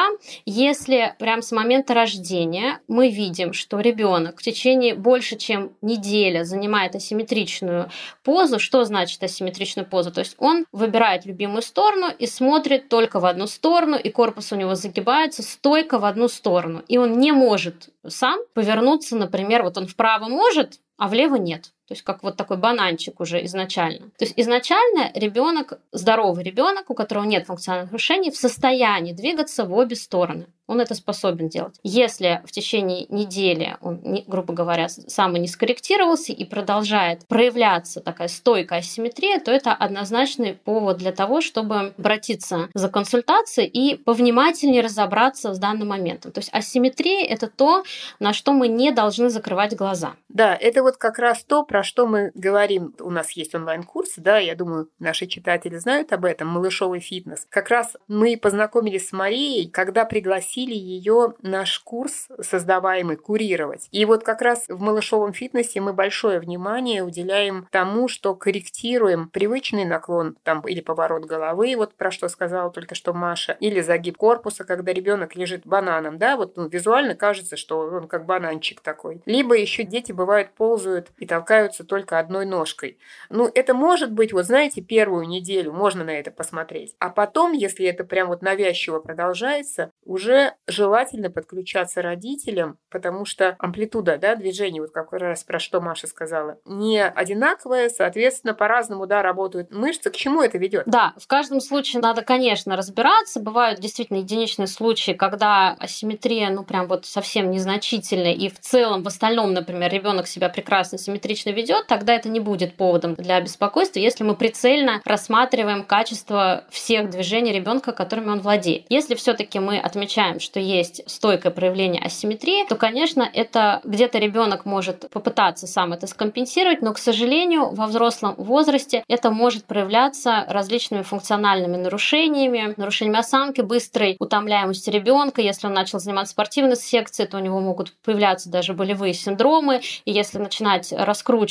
Если 0.45 1.13
прям 1.19 1.41
с 1.41 1.51
момента 1.51 1.93
рождения 1.93 2.79
мы 2.87 3.09
видим, 3.09 3.53
что 3.53 3.79
ребенок 3.79 4.39
в 4.39 4.43
течение 4.43 4.95
больше, 4.95 5.35
чем 5.35 5.71
неделя 5.81 6.43
занимает 6.43 6.95
асимметричную 6.95 7.89
позу, 8.23 8.59
что 8.59 8.83
значит 8.85 9.16
значит 9.17 9.23
асимметричную 9.23 9.87
позу. 9.87 10.11
То 10.11 10.19
есть 10.19 10.35
он 10.37 10.65
выбирает 10.71 11.25
любимую 11.25 11.61
сторону 11.61 12.07
и 12.17 12.27
смотрит 12.27 12.89
только 12.89 13.19
в 13.19 13.25
одну 13.25 13.47
сторону, 13.47 13.97
и 13.97 14.09
корпус 14.09 14.51
у 14.51 14.55
него 14.55 14.75
загибается 14.75 15.43
стойко 15.43 15.99
в 15.99 16.05
одну 16.05 16.27
сторону. 16.27 16.83
И 16.87 16.97
он 16.97 17.19
не 17.19 17.31
может 17.31 17.89
сам 18.07 18.39
повернуться, 18.53 19.15
например, 19.15 19.63
вот 19.63 19.77
он 19.77 19.87
вправо 19.87 20.27
может, 20.27 20.79
а 20.97 21.07
влево 21.07 21.35
нет. 21.35 21.71
То 21.87 21.93
есть 21.93 22.03
как 22.03 22.21
вот 22.23 22.35
такой 22.35 22.57
бананчик 22.57 23.19
уже 23.19 23.43
изначально. 23.45 24.09
То 24.17 24.25
есть 24.25 24.33
изначально 24.35 25.11
ребенок, 25.13 25.79
здоровый 25.91 26.43
ребенок, 26.43 26.89
у 26.89 26.93
которого 26.93 27.23
нет 27.23 27.47
функциональных 27.47 27.91
нарушений, 27.91 28.31
в 28.31 28.37
состоянии 28.37 29.13
двигаться 29.13 29.65
в 29.65 29.73
обе 29.73 29.95
стороны. 29.95 30.47
Он 30.67 30.81
это 30.81 30.95
способен 30.95 31.47
делать. 31.47 31.79
Если 31.81 32.41
в 32.45 32.51
течение 32.51 33.05
недели 33.07 33.77
он, 33.79 34.01
грубо 34.27 34.53
говоря, 34.53 34.89
сам 34.89 35.33
не 35.33 35.47
скорректировался 35.47 36.33
и 36.33 36.43
продолжает 36.43 37.25
проявляться 37.27 38.01
такая 38.01 38.27
стойкая 38.27 38.79
асимметрия, 38.79 39.39
то 39.39 39.51
это 39.51 39.71
однозначный 39.71 40.53
повод 40.53 40.97
для 40.97 41.13
того, 41.13 41.39
чтобы 41.39 41.93
обратиться 41.97 42.69
за 42.73 42.89
консультацией 42.89 43.69
и 43.69 43.95
повнимательнее 43.95 44.81
разобраться 44.81 45.53
с 45.53 45.59
данным 45.59 45.89
моментом. 45.89 46.33
То 46.33 46.39
есть 46.39 46.49
асимметрия— 46.51 47.25
это 47.29 47.47
то, 47.47 47.83
на 48.19 48.33
что 48.33 48.51
мы 48.51 48.67
не 48.67 48.91
должны 48.91 49.29
закрывать 49.29 49.75
глаза. 49.75 50.15
Да, 50.27 50.53
это 50.53 50.83
вот 50.83 50.97
как 50.97 51.17
раз 51.17 51.43
то, 51.45 51.63
про 51.63 51.76
что 51.83 52.07
мы 52.07 52.31
говорим. 52.33 52.93
У 52.99 53.09
нас 53.09 53.31
есть 53.31 53.55
онлайн-курсы, 53.55 54.21
да, 54.21 54.37
я 54.37 54.55
думаю, 54.55 54.89
наши 54.99 55.27
читатели 55.27 55.77
знают 55.77 56.13
об 56.13 56.25
этом, 56.25 56.47
малышовый 56.47 56.99
фитнес. 56.99 57.47
Как 57.49 57.69
раз 57.69 57.95
мы 58.07 58.37
познакомились 58.37 59.09
с 59.09 59.11
Марией, 59.11 59.69
когда 59.69 60.05
пригласили 60.05 60.73
ее 60.73 61.33
наш 61.41 61.79
курс, 61.79 62.27
создаваемый, 62.41 63.15
курировать. 63.15 63.87
И 63.91 64.05
вот 64.05 64.23
как 64.23 64.41
раз 64.41 64.65
в 64.67 64.79
малышовом 64.79 65.33
фитнесе 65.33 65.81
мы 65.81 65.93
большое 65.93 66.39
внимание 66.39 67.03
уделяем 67.03 67.67
тому, 67.71 68.07
что 68.07 68.35
корректируем 68.35 69.29
привычный 69.29 69.85
наклон 69.85 70.37
там, 70.43 70.61
или 70.61 70.81
поворот 70.81 71.25
головы, 71.25 71.75
вот 71.75 71.95
про 71.95 72.11
что 72.11 72.27
сказала 72.29 72.71
только 72.71 72.95
что 72.95 73.13
Маша, 73.13 73.57
или 73.59 73.81
загиб 73.81 74.17
корпуса, 74.17 74.63
когда 74.63 74.93
ребенок 74.93 75.35
лежит 75.35 75.65
бананом, 75.65 76.17
да, 76.17 76.37
вот 76.37 76.57
ну, 76.57 76.67
визуально 76.67 77.15
кажется, 77.15 77.57
что 77.57 77.79
он 77.79 78.07
как 78.07 78.25
бананчик 78.25 78.81
такой. 78.81 79.21
Либо 79.25 79.55
еще 79.55 79.83
дети 79.83 80.11
бывают 80.11 80.51
ползают 80.51 81.11
и 81.17 81.25
толкают 81.25 81.66
передвигаются 81.67 81.83
только 81.83 82.19
одной 82.19 82.45
ножкой. 82.45 82.97
Ну, 83.29 83.49
это 83.53 83.73
может 83.73 84.11
быть, 84.11 84.33
вот 84.33 84.45
знаете, 84.45 84.81
первую 84.81 85.27
неделю 85.27 85.73
можно 85.73 86.03
на 86.03 86.11
это 86.11 86.31
посмотреть. 86.31 86.95
А 86.99 87.09
потом, 87.09 87.53
если 87.53 87.85
это 87.85 88.03
прям 88.03 88.27
вот 88.27 88.41
навязчиво 88.41 88.99
продолжается, 88.99 89.91
уже 90.03 90.53
желательно 90.67 91.29
подключаться 91.29 92.01
родителям, 92.01 92.77
потому 92.89 93.25
что 93.25 93.55
амплитуда 93.59 94.17
да, 94.17 94.35
движения, 94.35 94.81
вот 94.81 94.91
как 94.91 95.11
раз 95.13 95.43
про 95.43 95.59
что 95.59 95.81
Маша 95.81 96.07
сказала, 96.07 96.57
не 96.65 97.03
одинаковая, 97.03 97.89
соответственно, 97.89 98.53
по-разному 98.53 99.05
да, 99.05 99.21
работают 99.21 99.71
мышцы. 99.71 100.09
К 100.09 100.15
чему 100.15 100.41
это 100.41 100.57
ведет? 100.57 100.83
Да, 100.85 101.13
в 101.17 101.27
каждом 101.27 101.59
случае 101.59 102.01
надо, 102.01 102.21
конечно, 102.21 102.75
разбираться. 102.75 103.39
Бывают 103.39 103.79
действительно 103.79 104.17
единичные 104.17 104.67
случаи, 104.67 105.11
когда 105.11 105.75
асимметрия, 105.79 106.49
ну, 106.49 106.63
прям 106.63 106.87
вот 106.87 107.05
совсем 107.05 107.51
незначительная, 107.51 108.33
и 108.33 108.49
в 108.49 108.59
целом, 108.59 109.03
в 109.03 109.07
остальном, 109.07 109.53
например, 109.53 109.91
ребенок 109.91 110.27
себя 110.27 110.49
прекрасно 110.49 110.97
симметрично 110.97 111.51
ведет, 111.57 111.87
тогда 111.87 112.13
это 112.13 112.29
не 112.29 112.39
будет 112.39 112.75
поводом 112.75 113.15
для 113.15 113.41
беспокойства, 113.41 113.99
если 113.99 114.23
мы 114.23 114.35
прицельно 114.35 115.01
рассматриваем 115.03 115.83
качество 115.83 116.63
всех 116.69 117.09
движений 117.09 117.51
ребенка, 117.51 117.91
которыми 117.91 118.29
он 118.29 118.39
владеет. 118.39 118.85
Если 118.89 119.15
все-таки 119.15 119.59
мы 119.59 119.79
отмечаем, 119.79 120.39
что 120.39 120.59
есть 120.59 121.01
стойкое 121.09 121.51
проявление 121.51 122.01
асимметрии, 122.01 122.67
то, 122.67 122.75
конечно, 122.75 123.27
это 123.33 123.81
где-то 123.83 124.19
ребенок 124.19 124.65
может 124.65 125.09
попытаться 125.09 125.67
сам 125.67 125.93
это 125.93 126.07
скомпенсировать, 126.07 126.81
но, 126.81 126.93
к 126.93 126.99
сожалению, 126.99 127.73
во 127.73 127.87
взрослом 127.87 128.35
возрасте 128.37 129.03
это 129.07 129.31
может 129.31 129.65
проявляться 129.65 130.45
различными 130.47 131.01
функциональными 131.01 131.75
нарушениями, 131.75 132.75
нарушениями 132.77 133.19
осанки, 133.19 133.61
быстрой 133.61 134.15
утомляемости 134.19 134.89
ребенка. 134.89 135.41
Если 135.41 135.65
он 135.65 135.73
начал 135.73 135.99
заниматься 135.99 136.33
спортивной 136.33 136.75
секцией, 136.75 137.27
то 137.27 137.37
у 137.37 137.39
него 137.39 137.59
могут 137.59 137.93
появляться 138.03 138.49
даже 138.49 138.73
болевые 138.73 139.13
синдромы. 139.13 139.81
И 140.05 140.11
если 140.11 140.37
начинать 140.37 140.91
раскручивать 140.91 141.46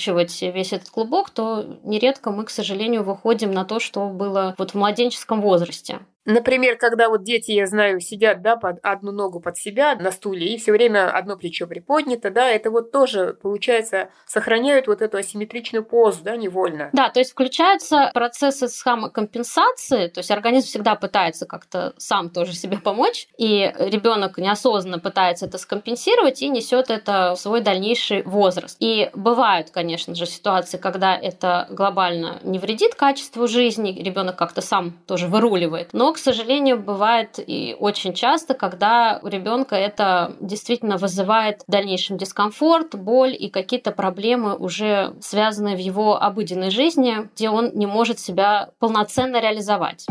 весь 0.50 0.72
этот 0.72 0.90
клубок, 0.90 1.30
то 1.30 1.78
нередко 1.84 2.30
мы, 2.30 2.44
к 2.44 2.50
сожалению, 2.50 3.04
выходим 3.04 3.52
на 3.52 3.64
то, 3.64 3.80
что 3.80 4.08
было 4.08 4.54
вот 4.58 4.72
в 4.72 4.74
младенческом 4.74 5.40
возрасте. 5.40 6.00
Например, 6.26 6.76
когда 6.76 7.08
вот 7.08 7.22
дети, 7.22 7.52
я 7.52 7.66
знаю, 7.66 8.00
сидят, 8.00 8.42
да, 8.42 8.56
под 8.56 8.78
одну 8.82 9.12
ногу 9.12 9.38
под 9.40 9.56
себя 9.56 9.94
на 9.94 10.10
стуле, 10.10 10.48
и 10.48 10.58
все 10.58 10.72
время 10.72 11.08
одно 11.08 11.36
плечо 11.36 11.68
приподнято, 11.68 12.30
да, 12.30 12.48
это 12.50 12.70
вот 12.72 12.90
тоже, 12.90 13.38
получается, 13.40 14.10
сохраняют 14.26 14.88
вот 14.88 15.02
эту 15.02 15.16
асимметричную 15.18 15.84
позу, 15.84 16.24
да, 16.24 16.36
невольно. 16.36 16.90
Да, 16.92 17.10
то 17.10 17.20
есть 17.20 17.30
включаются 17.30 18.10
процессы 18.12 18.66
схамокомпенсации, 18.66 20.08
то 20.08 20.18
есть 20.18 20.30
организм 20.32 20.66
всегда 20.66 20.96
пытается 20.96 21.46
как-то 21.46 21.94
сам 21.96 22.30
тоже 22.30 22.54
себе 22.54 22.78
помочь, 22.78 23.28
и 23.38 23.72
ребенок 23.78 24.38
неосознанно 24.38 24.98
пытается 24.98 25.46
это 25.46 25.58
скомпенсировать 25.58 26.42
и 26.42 26.48
несет 26.48 26.90
это 26.90 27.34
в 27.36 27.40
свой 27.40 27.60
дальнейший 27.60 28.24
возраст. 28.24 28.76
И 28.80 29.10
бывают, 29.14 29.70
конечно 29.70 30.16
же, 30.16 30.26
ситуации, 30.26 30.76
когда 30.76 31.16
это 31.16 31.68
глобально 31.70 32.40
не 32.42 32.58
вредит 32.58 32.96
качеству 32.96 33.46
жизни, 33.46 34.02
ребенок 34.02 34.34
как-то 34.36 34.60
сам 34.60 34.92
тоже 35.06 35.28
выруливает, 35.28 35.90
но 35.92 36.15
к 36.16 36.18
сожалению, 36.18 36.78
бывает 36.78 37.38
и 37.38 37.76
очень 37.78 38.14
часто, 38.14 38.54
когда 38.54 39.20
у 39.22 39.26
ребенка 39.26 39.76
это 39.76 40.34
действительно 40.40 40.96
вызывает 40.96 41.60
в 41.68 41.70
дальнейшем 41.70 42.16
дискомфорт, 42.16 42.94
боль 42.94 43.36
и 43.38 43.50
какие-то 43.50 43.92
проблемы 43.92 44.56
уже 44.56 45.14
связанные 45.20 45.76
в 45.76 45.78
его 45.78 46.16
обыденной 46.18 46.70
жизни, 46.70 47.28
где 47.34 47.50
он 47.50 47.72
не 47.74 47.84
может 47.84 48.18
себя 48.18 48.70
полноценно 48.78 49.42
реализовать. 49.42 50.06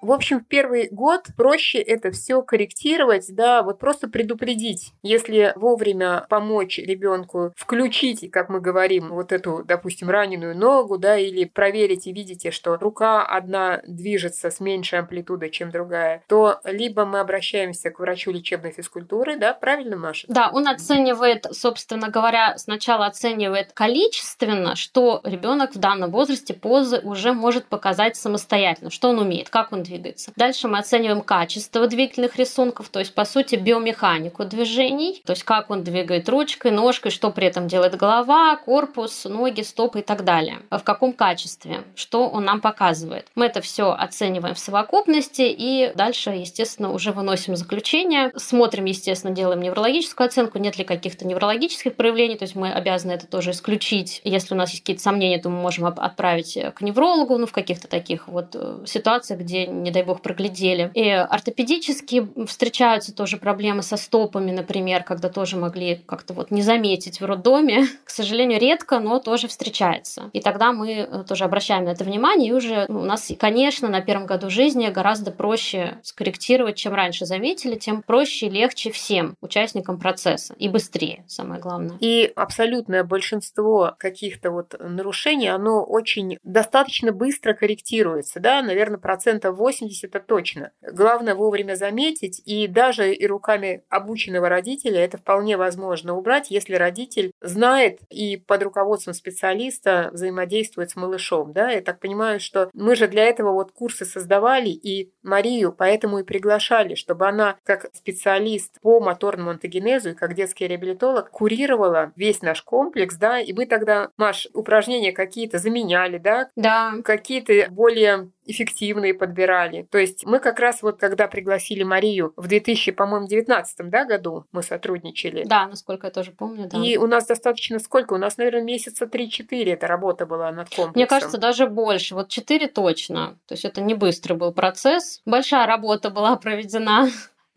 В 0.00 0.12
общем, 0.12 0.40
в 0.40 0.46
первый 0.46 0.88
год 0.90 1.26
проще 1.36 1.78
это 1.78 2.10
все 2.10 2.42
корректировать, 2.42 3.26
да, 3.34 3.62
вот 3.62 3.78
просто 3.78 4.08
предупредить. 4.08 4.92
Если 5.02 5.52
вовремя 5.56 6.26
помочь 6.28 6.78
ребенку 6.78 7.52
включить, 7.56 8.30
как 8.30 8.48
мы 8.48 8.60
говорим, 8.60 9.08
вот 9.08 9.32
эту, 9.32 9.64
допустим, 9.64 10.08
раненую 10.08 10.56
ногу, 10.56 10.98
да, 10.98 11.16
или 11.16 11.44
проверить 11.44 12.06
и 12.06 12.12
видите, 12.12 12.50
что 12.50 12.76
рука 12.76 13.24
одна 13.24 13.80
движется 13.86 14.50
с 14.50 14.60
меньшей 14.60 15.00
амплитудой, 15.00 15.50
чем 15.50 15.70
другая, 15.70 16.22
то 16.28 16.60
либо 16.64 17.04
мы 17.04 17.20
обращаемся 17.20 17.90
к 17.90 17.98
врачу 17.98 18.30
лечебной 18.30 18.72
физкультуры, 18.72 19.36
да, 19.36 19.52
правильно, 19.52 19.96
Маша? 19.96 20.26
Да, 20.28 20.50
он 20.52 20.68
оценивает, 20.68 21.46
собственно 21.50 22.08
говоря, 22.08 22.56
сначала 22.58 23.06
оценивает 23.06 23.72
количественно, 23.72 24.76
что 24.76 25.20
ребенок 25.24 25.74
в 25.74 25.78
данном 25.78 26.10
возрасте 26.10 26.54
позы 26.54 27.00
уже 27.00 27.32
может 27.32 27.66
показать 27.66 28.16
самостоятельно, 28.16 28.90
что 28.90 29.08
он 29.08 29.18
умеет, 29.18 29.48
как 29.48 29.72
он 29.72 29.82
двигается. 29.88 30.32
Дальше 30.36 30.68
мы 30.68 30.78
оцениваем 30.78 31.22
качество 31.22 31.86
двигательных 31.86 32.36
рисунков, 32.36 32.88
то 32.88 32.98
есть, 32.98 33.14
по 33.14 33.24
сути, 33.24 33.56
биомеханику 33.56 34.44
движений, 34.44 35.22
то 35.24 35.32
есть, 35.32 35.42
как 35.42 35.70
он 35.70 35.82
двигает 35.82 36.28
ручкой, 36.28 36.70
ножкой, 36.70 37.10
что 37.10 37.30
при 37.30 37.46
этом 37.46 37.68
делает 37.68 37.96
голова, 37.96 38.56
корпус, 38.56 39.24
ноги, 39.24 39.62
стопы 39.62 40.00
и 40.00 40.02
так 40.02 40.24
далее. 40.24 40.58
В 40.70 40.82
каком 40.82 41.12
качестве, 41.12 41.82
что 41.94 42.28
он 42.28 42.44
нам 42.44 42.60
показывает. 42.60 43.26
Мы 43.34 43.46
это 43.46 43.60
все 43.60 43.90
оцениваем 43.92 44.54
в 44.54 44.58
совокупности 44.58 45.42
и 45.42 45.92
дальше, 45.94 46.30
естественно, 46.30 46.92
уже 46.92 47.12
выносим 47.12 47.56
заключение. 47.56 48.32
Смотрим, 48.36 48.84
естественно, 48.84 49.34
делаем 49.34 49.60
неврологическую 49.60 50.26
оценку, 50.26 50.58
нет 50.58 50.78
ли 50.78 50.84
каких-то 50.84 51.26
неврологических 51.26 51.94
проявлений, 51.94 52.36
то 52.36 52.44
есть 52.44 52.54
мы 52.54 52.72
обязаны 52.72 53.12
это 53.12 53.26
тоже 53.26 53.50
исключить. 53.52 54.20
Если 54.24 54.54
у 54.54 54.56
нас 54.56 54.70
есть 54.70 54.82
какие-то 54.82 55.02
сомнения, 55.02 55.38
то 55.38 55.48
мы 55.48 55.60
можем 55.60 55.86
отправить 55.86 56.58
к 56.74 56.80
неврологу, 56.82 57.38
ну, 57.38 57.46
в 57.46 57.52
каких-то 57.52 57.88
таких 57.88 58.28
вот 58.28 58.54
э, 58.54 58.84
ситуациях, 58.86 59.40
где 59.40 59.66
не 59.82 59.90
дай 59.90 60.02
бог, 60.02 60.22
проглядели. 60.22 60.90
И 60.94 61.08
ортопедически 61.08 62.26
встречаются 62.46 63.14
тоже 63.14 63.36
проблемы 63.36 63.82
со 63.82 63.96
стопами, 63.96 64.50
например, 64.50 65.02
когда 65.02 65.28
тоже 65.28 65.56
могли 65.56 65.96
как-то 66.06 66.34
вот 66.34 66.50
не 66.50 66.62
заметить 66.62 67.20
в 67.20 67.24
роддоме. 67.24 67.86
К 68.04 68.10
сожалению, 68.10 68.60
редко, 68.60 69.00
но 69.00 69.18
тоже 69.18 69.48
встречается. 69.48 70.30
И 70.32 70.40
тогда 70.40 70.72
мы 70.72 70.90
э, 70.92 71.24
тоже 71.26 71.44
обращаем 71.44 71.84
на 71.84 71.90
это 71.90 72.04
внимание, 72.04 72.50
и 72.50 72.52
уже 72.52 72.86
ну, 72.88 73.00
у 73.00 73.04
нас, 73.04 73.30
конечно, 73.38 73.88
на 73.88 74.00
первом 74.00 74.26
году 74.26 74.50
жизни 74.50 74.88
гораздо 74.88 75.30
проще 75.30 75.98
скорректировать, 76.02 76.76
чем 76.76 76.94
раньше 76.94 77.26
заметили, 77.26 77.76
тем 77.76 78.02
проще 78.02 78.46
и 78.46 78.50
легче 78.50 78.90
всем 78.90 79.36
участникам 79.40 79.98
процесса. 79.98 80.54
И 80.58 80.68
быстрее, 80.68 81.24
самое 81.26 81.60
главное. 81.60 81.96
И 82.00 82.32
абсолютное 82.34 83.04
большинство 83.04 83.94
каких-то 83.98 84.50
вот 84.50 84.74
нарушений, 84.78 85.48
оно 85.48 85.84
очень 85.84 86.38
достаточно 86.42 87.12
быстро 87.12 87.54
корректируется, 87.54 88.40
да, 88.40 88.62
наверное, 88.62 88.98
процентов 88.98 89.56
80 89.56 89.67
это 89.70 90.20
точно. 90.20 90.72
Главное 90.82 91.34
вовремя 91.34 91.74
заметить, 91.74 92.40
и 92.44 92.66
даже 92.66 93.12
и 93.12 93.26
руками 93.26 93.82
обученного 93.88 94.48
родителя 94.48 95.00
это 95.00 95.18
вполне 95.18 95.56
возможно 95.56 96.16
убрать, 96.16 96.50
если 96.50 96.74
родитель 96.74 97.32
знает 97.40 98.00
и 98.10 98.36
под 98.36 98.62
руководством 98.62 99.14
специалиста 99.14 100.10
взаимодействует 100.12 100.90
с 100.90 100.96
малышом. 100.96 101.52
Да? 101.52 101.70
Я 101.70 101.80
так 101.80 102.00
понимаю, 102.00 102.40
что 102.40 102.70
мы 102.72 102.96
же 102.96 103.08
для 103.08 103.24
этого 103.24 103.52
вот 103.52 103.72
курсы 103.72 104.04
создавали, 104.04 104.70
и 104.70 105.12
Марию 105.22 105.72
поэтому 105.72 106.20
и 106.20 106.24
приглашали, 106.24 106.94
чтобы 106.94 107.28
она 107.28 107.56
как 107.64 107.90
специалист 107.94 108.80
по 108.80 109.00
моторному 109.00 109.50
антогенезу 109.50 110.10
и 110.10 110.14
как 110.14 110.34
детский 110.34 110.66
реабилитолог 110.66 111.30
курировала 111.30 112.12
весь 112.16 112.42
наш 112.42 112.62
комплекс, 112.62 113.16
да, 113.16 113.40
и 113.40 113.52
мы 113.52 113.66
тогда, 113.66 114.10
Маш, 114.16 114.48
упражнения 114.54 115.12
какие-то 115.12 115.58
заменяли, 115.58 116.18
да, 116.18 116.50
да. 116.56 116.94
какие-то 117.04 117.70
более 117.70 118.30
эффективные 118.48 119.14
подбирали. 119.14 119.57
То 119.90 119.98
есть 119.98 120.24
мы 120.24 120.38
как 120.38 120.58
раз 120.60 120.82
вот 120.82 120.98
когда 120.98 121.28
пригласили 121.28 121.82
Марию 121.82 122.32
в 122.36 122.46
2000, 122.48 122.92
по-моему, 122.92 123.26
19 123.26 123.90
да, 123.90 124.04
году 124.04 124.44
мы 124.52 124.62
сотрудничали. 124.62 125.44
Да, 125.44 125.66
насколько 125.66 126.06
я 126.06 126.10
тоже 126.10 126.32
помню, 126.32 126.68
да. 126.68 126.78
И 126.78 126.96
у 126.96 127.06
нас 127.06 127.26
достаточно 127.26 127.78
сколько? 127.78 128.14
У 128.14 128.18
нас, 128.18 128.36
наверное, 128.36 128.62
месяца 128.62 129.06
3-4 129.06 129.72
эта 129.72 129.86
работа 129.86 130.26
была 130.26 130.50
над 130.52 130.68
комплексом. 130.68 130.92
Мне 130.94 131.06
кажется, 131.06 131.38
даже 131.38 131.66
больше. 131.66 132.14
Вот 132.14 132.28
4 132.28 132.68
точно. 132.68 133.38
То 133.46 133.54
есть 133.54 133.64
это 133.64 133.80
не 133.80 133.94
быстрый 133.94 134.34
был 134.34 134.52
процесс. 134.52 135.22
Большая 135.24 135.66
работа 135.66 136.10
была 136.10 136.36
проведена 136.36 137.08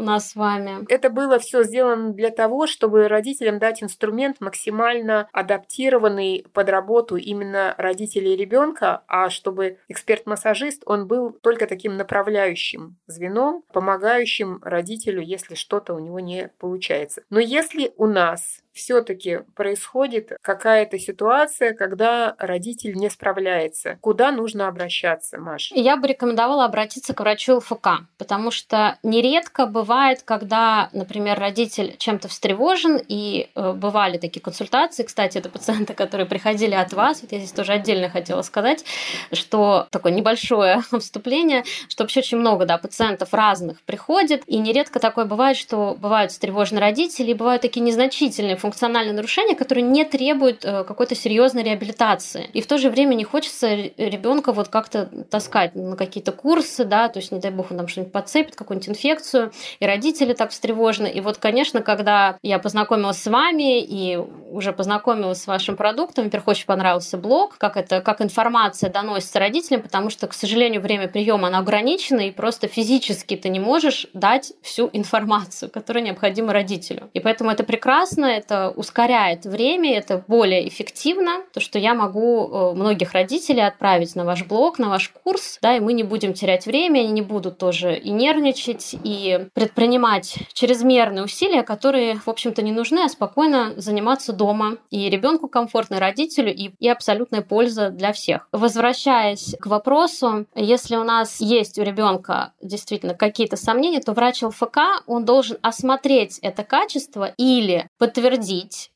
у 0.02 0.04
нас 0.04 0.32
с 0.32 0.36
вами. 0.36 0.84
Это 0.90 1.10
было 1.10 1.38
все 1.38 1.64
сделано 1.64 2.12
для 2.12 2.32
того, 2.32 2.66
чтобы 2.66 3.08
родителям 3.08 3.60
дать 3.60 3.84
инструмент 3.84 4.42
максимально 4.42 5.30
адаптированный 5.32 6.46
под 6.54 6.70
работу 6.70 7.18
именно 7.18 7.76
родителей 7.78 8.36
ребенка, 8.36 9.04
а 9.08 9.30
чтобы 9.30 9.78
эксперт-массажист, 9.88 10.82
он 10.86 11.08
был 11.08 11.32
только 11.32 11.68
таким 11.68 11.98
направляющим 11.98 12.98
звеном, 13.06 13.64
помогающим 13.72 14.60
родителю, 14.64 15.22
если 15.22 15.54
что-то 15.54 15.94
у 15.94 16.00
него 16.00 16.20
не 16.20 16.50
получается. 16.58 17.24
Но 17.30 17.40
если 17.40 17.94
у 17.98 18.08
нас 18.08 18.64
все-таки 18.74 19.40
происходит 19.56 20.32
какая-то 20.42 20.98
ситуация, 21.00 21.74
когда 21.74 22.36
родитель 22.38 22.96
не 22.96 23.10
справляется. 23.10 23.98
Куда 24.02 24.32
нужно 24.32 24.68
обращаться, 24.68 25.38
Маша? 25.38 25.76
Я 25.76 25.98
бы 25.98 26.08
рекомендовала 26.08 26.66
обратиться 26.66 27.14
к 27.14 27.20
врачу 27.20 27.58
ЛФК, 27.58 28.02
потому 28.18 28.52
что 28.52 28.98
нередко 29.04 29.66
бывает, 29.66 30.22
когда, 30.24 30.90
например, 30.94 31.40
родитель 31.40 31.96
чем-то 31.98 32.28
встревожен, 32.28 33.00
и 33.08 33.50
э, 33.56 33.74
бывали 33.74 34.18
такие 34.18 34.42
консультации, 34.42 35.04
кстати, 35.04 35.38
это 35.38 35.50
пациенты, 35.50 35.94
которые 35.94 36.26
приходили 36.26 36.74
от 36.74 36.94
вас, 36.94 37.22
вот 37.22 37.32
я 37.32 37.40
здесь 37.40 37.52
тоже 37.52 37.74
отдельно 37.74 38.10
хотела 38.10 38.42
сказать, 38.42 38.86
что 39.32 39.88
такое 39.92 40.14
небольшое 40.14 40.82
вступление, 41.00 41.64
что 41.90 42.04
вообще 42.04 42.22
очень 42.22 42.38
много 42.38 42.66
да, 42.66 42.78
пациентов 42.78 43.34
разных 43.34 43.82
приходит, 43.82 44.44
и 44.48 44.58
нередко 44.58 45.00
такое 45.00 45.26
бывает, 45.26 45.58
что 45.58 45.96
бывают 46.00 46.32
встревожены 46.32 46.80
родители, 46.80 47.32
и 47.32 47.34
бывают 47.34 47.62
такие 47.62 47.82
незначительные 47.82 48.56
функциональные 48.62 49.14
нарушения, 49.14 49.56
которые 49.56 49.84
не 49.84 50.06
требуют 50.06 50.64
э, 50.64 50.84
какой-то 50.84 51.16
серьезной 51.16 51.64
реабилитации. 51.64 52.50
И 52.54 52.62
в 52.62 52.68
то 52.68 52.78
же 52.78 52.90
время 52.90 53.16
не 53.16 53.24
хочется 53.24 53.76
ребенка 53.98 54.54
вот 54.54 54.70
как-то 54.70 55.06
таскать 55.30 55.76
на 55.76 55.96
какие-то 55.96 56.32
курсы, 56.32 56.86
да, 56.86 57.10
то 57.10 57.20
есть, 57.20 57.32
не 57.32 57.40
дай 57.40 57.52
бог, 57.52 57.72
он 57.72 57.78
там 57.78 57.88
что-нибудь 57.88 58.14
подцепит, 58.14 58.56
какую-нибудь 58.56 58.90
инфекцию, 58.90 59.52
и 59.80 59.86
родители 59.86 60.34
так 60.34 60.52
встревожены. 60.52 61.08
И 61.08 61.20
вот, 61.22 61.38
конечно, 61.38 61.82
когда 61.82 62.38
я 62.42 62.60
познакомилась 62.60 63.18
с 63.18 63.28
вами 63.28 63.82
и 63.82 64.18
уже 64.18 64.74
познакомилась 64.74 65.42
с 65.42 65.48
вашим 65.48 65.76
продуктом, 65.76 66.26
во-первых, 66.26 66.50
очень 66.50 66.66
понравился 66.66 67.18
блог, 67.18 67.58
как 67.58 67.78
это, 67.78 68.02
как 68.02 68.22
информация 68.22 68.90
доносится 68.90 69.40
родителям, 69.40 69.82
потому 69.82 70.10
что, 70.10 70.28
к 70.28 70.34
сожалению, 70.34 70.82
время 70.82 71.08
приема 71.08 71.48
оно 71.48 71.60
ограничено, 71.60 72.22
и 72.22 72.32
просто 72.32 72.68
физически 72.68 73.36
ты 73.36 73.50
не 73.50 73.60
можешь 73.60 74.08
дать 74.14 74.54
всю 74.62 74.90
информацию, 74.94 75.72
которая 75.72 76.04
необходима 76.04 76.54
родителю. 76.54 77.10
И 77.14 77.20
поэтому 77.20 77.50
это 77.52 77.64
прекрасно, 77.64 78.26
это 78.26 78.51
ускоряет 78.76 79.46
время, 79.46 79.98
это 79.98 80.24
более 80.28 80.68
эффективно, 80.68 81.42
то, 81.54 81.60
что 81.60 81.80
я 81.80 81.94
могу 81.94 82.48
э, 82.48 82.74
многих 82.74 83.14
родителей 83.14 83.66
отправить 83.66 84.16
на 84.16 84.26
ваш 84.26 84.46
блог, 84.46 84.80
на 84.80 84.90
ваш 84.90 85.10
курс, 85.10 85.60
да, 85.62 85.78
и 85.78 85.80
мы 85.80 85.94
не 85.94 86.04
будем 86.04 86.34
терять 86.34 86.66
время, 86.66 87.00
они 87.00 87.12
не 87.12 87.22
будут 87.22 87.58
тоже 87.58 87.96
и 87.98 88.12
нервничать, 88.12 88.96
и 89.04 89.48
предпринимать 89.54 90.36
чрезмерные 90.54 91.24
усилия, 91.24 91.64
которые, 91.64 92.16
в 92.16 92.28
общем-то, 92.28 92.62
не 92.62 92.72
нужны, 92.72 93.00
а 93.06 93.10
спокойно 93.10 93.74
заниматься 93.78 94.34
дома. 94.34 94.78
И 94.90 95.10
ребенку 95.10 95.48
комфортно, 95.48 95.96
и 95.96 96.00
родителю, 96.00 96.54
и, 96.54 96.72
и 96.80 96.90
абсолютная 96.90 97.42
польза 97.42 97.90
для 97.90 98.12
всех. 98.14 98.48
Возвращаясь 98.52 99.56
к 99.60 99.68
вопросу, 99.68 100.46
если 100.56 100.96
у 100.96 101.04
нас 101.04 101.40
есть 101.40 101.80
у 101.80 101.84
ребенка 101.84 102.54
действительно 102.62 103.14
какие-то 103.14 103.56
сомнения, 103.56 104.02
то 104.02 104.14
врач 104.14 104.42
ЛФК, 104.44 105.04
он 105.08 105.26
должен 105.26 105.58
осмотреть 105.62 106.40
это 106.40 106.64
качество 106.64 107.34
или 107.38 107.88
подтвердить, 107.98 108.41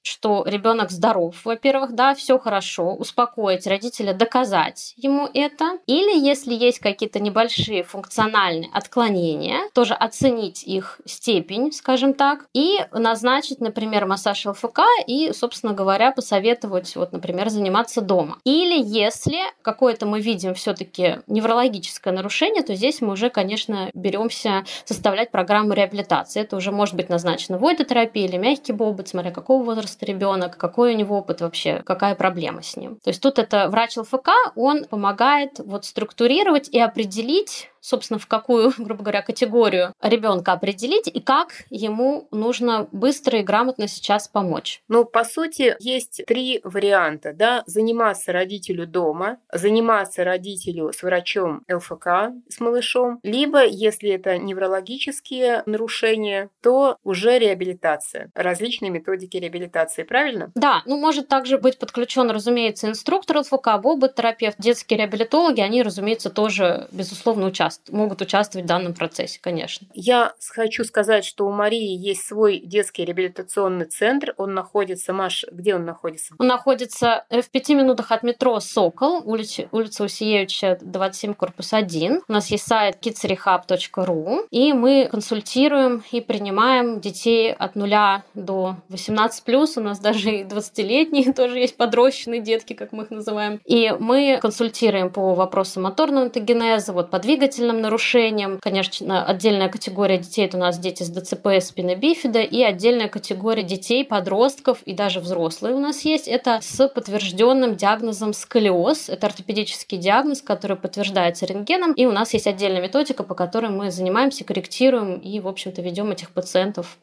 что 0.02 0.44
ребенок 0.46 0.92
здоров, 0.92 1.36
во-первых, 1.44 1.94
да, 1.94 2.14
все 2.14 2.38
хорошо, 2.38 2.94
успокоить 2.94 3.68
родителя, 3.68 4.14
доказать 4.14 4.94
ему 4.98 5.30
это, 5.34 5.80
или 5.88 6.18
если 6.18 6.54
есть 6.54 6.80
какие-то 6.80 7.20
небольшие 7.20 7.84
функциональные 7.84 8.70
отклонения, 8.74 9.60
тоже 9.74 9.94
оценить 9.94 10.64
их 10.64 11.02
степень, 11.06 11.72
скажем 11.72 12.14
так, 12.14 12.46
и 12.54 12.78
назначить, 12.92 13.60
например, 13.60 14.06
массаж 14.06 14.46
ЛФК 14.46 14.82
и, 15.08 15.32
собственно 15.34 15.74
говоря, 15.74 16.12
посоветовать, 16.12 16.96
вот, 16.96 17.12
например, 17.12 17.50
заниматься 17.50 18.02
дома. 18.02 18.38
Или 18.44 18.82
если 18.82 19.40
какое-то 19.62 20.06
мы 20.06 20.22
видим 20.22 20.54
все-таки 20.54 21.20
неврологическое 21.28 22.14
нарушение, 22.14 22.64
то 22.64 22.76
здесь 22.76 23.02
мы 23.02 23.14
уже, 23.14 23.30
конечно, 23.30 23.90
беремся 23.94 24.66
составлять 24.86 25.32
программу 25.32 25.74
реабилитации. 25.74 26.42
Это 26.42 26.56
уже 26.56 26.72
может 26.72 26.96
быть 26.96 27.10
назначена 27.10 27.58
войдотерапия 27.58 28.28
или 28.28 28.38
мягкий 28.38 28.74
бобот, 28.74 29.08
смотря 29.08 29.32
какого 29.36 29.64
возраста 29.64 30.06
ребенок, 30.06 30.58
какой 30.58 30.96
у 30.96 30.98
него 30.98 31.18
опыт 31.18 31.42
вообще, 31.42 31.84
какая 31.86 32.16
проблема 32.16 32.64
с 32.64 32.78
ним. 32.78 32.96
То 33.04 33.10
есть 33.10 33.22
тут 33.22 33.38
это 33.38 33.70
врач 33.70 33.98
ЛФК, 33.98 34.30
он 34.56 34.86
помогает 34.86 35.60
вот 35.60 35.86
структурировать 35.86 36.70
и 36.70 36.80
определить 36.80 37.70
собственно, 37.86 38.20
в 38.20 38.28
какую, 38.28 38.74
грубо 38.78 39.04
говоря, 39.04 39.22
категорию 39.22 39.94
ребенка 40.02 40.54
определить 40.54 41.08
и 41.08 41.20
как 41.20 41.50
ему 41.70 42.28
нужно 42.32 42.88
быстро 42.92 43.40
и 43.40 43.44
грамотно 43.44 43.88
сейчас 43.88 44.28
помочь. 44.28 44.82
Ну, 44.88 45.06
по 45.06 45.24
сути, 45.24 45.76
есть 45.80 46.24
три 46.26 46.62
варианта, 46.64 47.34
да, 47.34 47.64
заниматься 47.68 48.32
родителю 48.32 48.88
дома, 48.88 49.38
заниматься 49.52 50.24
родителю 50.24 50.92
с 50.92 51.04
врачом 51.04 51.64
ЛФК, 51.72 52.08
с 52.50 52.60
малышом, 52.60 53.20
либо, 53.24 53.66
если 53.66 54.10
это 54.12 54.38
неврологические 54.38 55.64
нарушения, 55.66 56.50
то 56.62 56.98
уже 57.04 57.38
реабилитация, 57.38 58.32
различные 58.34 58.90
методики 58.90 59.38
реабилитации, 59.38 60.04
правильно? 60.04 60.52
Да, 60.56 60.82
ну, 60.86 60.98
может 60.98 61.28
также 61.28 61.58
быть 61.58 61.78
подключен, 61.78 62.30
разумеется, 62.32 62.88
инструктор 62.88 63.38
ЛФК, 63.40 63.78
бобот-терапевт, 63.82 64.58
детские 64.60 65.00
реабилитологи, 65.00 65.62
они, 65.62 65.84
разумеется, 65.84 66.30
тоже, 66.30 66.88
безусловно, 66.92 67.48
участвуют 67.48 67.75
участ... 67.76 67.90
могут 67.92 68.22
участвовать 68.22 68.66
в 68.66 68.68
данном 68.68 68.94
процессе, 68.94 69.40
конечно. 69.42 69.88
Я 69.94 70.34
хочу 70.54 70.84
сказать, 70.84 71.26
что 71.26 71.46
у 71.48 71.52
Марии 71.52 71.96
есть 71.96 72.26
свой 72.26 72.60
детский 72.60 73.06
реабилитационный 73.06 73.86
центр. 73.86 74.34
Он 74.38 74.54
находится, 74.54 75.14
Маш, 75.14 75.46
где 75.52 75.76
он 75.76 75.86
находится? 75.86 76.36
Он 76.38 76.48
находится 76.48 77.26
э, 77.30 77.42
в 77.42 77.50
пяти 77.50 77.76
минутах 77.76 78.12
от 78.12 78.24
метро 78.24 78.60
«Сокол», 78.60 79.22
улица, 79.26 79.68
улица 79.72 80.04
Усиевича, 80.04 80.78
27, 80.82 81.34
корпус 81.34 81.74
1. 81.74 82.22
У 82.28 82.32
нас 82.32 82.48
есть 82.48 82.68
сайт 82.68 82.98
kidsrehab.ru, 83.02 84.48
и 84.52 84.74
мы 84.74 85.08
консультируем 85.10 86.04
и 86.12 86.22
принимаем 86.22 87.00
детей 87.00 87.54
от 87.54 87.76
нуля 87.76 88.24
до 88.34 88.78
18+. 88.90 89.68
У 89.78 89.82
нас 89.82 90.00
даже 90.00 90.32
и 90.32 90.44
20-летние 90.44 91.34
тоже 91.36 91.60
есть 91.60 91.78
подрощенные 91.78 92.42
детки, 92.42 92.74
как 92.74 92.92
мы 92.92 93.04
их 93.04 93.12
называем. 93.12 93.60
И 93.66 93.94
мы 94.00 94.40
консультируем 94.42 95.10
по 95.10 95.34
вопросам 95.34 95.84
моторного 95.84 96.26
антогенеза, 96.26 96.94
вот 96.94 97.10
по 97.10 97.20
двигательному 97.20 97.65
зрительным 97.66 97.82
нарушением. 97.82 98.60
Конечно, 98.62 99.26
отдельная 99.26 99.70
категория 99.70 100.18
детей– 100.18 100.46
это 100.48 100.58
у 100.58 100.60
нас 100.60 100.78
дети 100.80 101.04
с 101.04 101.10
ДЦП, 101.10 101.48
спины 101.62 101.96
бифида, 101.96 102.42
и 102.42 102.62
отдельная 102.64 103.08
категория 103.08 103.64
детей, 103.64 104.06
подростков 104.06 104.80
и 104.86 104.94
даже 104.94 105.20
взрослые 105.20 105.76
у 105.76 105.80
нас 105.80 106.02
есть. 106.06 106.28
Это 106.28 106.60
с 106.62 106.88
подтвержденным 106.88 107.76
диагнозом 107.76 108.34
сколиоз. 108.34 109.10
Это 109.10 109.28
ортопедический 109.28 109.98
диагноз, 109.98 110.42
который 110.42 110.78
подтверждается 110.78 111.46
рентгеном. 111.46 111.94
И 111.94 112.06
у 112.06 112.12
нас 112.12 112.34
есть 112.34 112.48
отдельная 112.48 112.82
методика, 112.82 113.24
по 113.24 113.36
которой 113.36 113.72
мы 113.72 113.92
занимаемся, 113.92 114.44
корректируем 114.44 115.16
и, 115.16 115.40
в 115.40 115.48
общем-то, 115.48 115.82
ведем 115.82 116.12
этих 116.12 116.32
пациентов. 116.32 116.98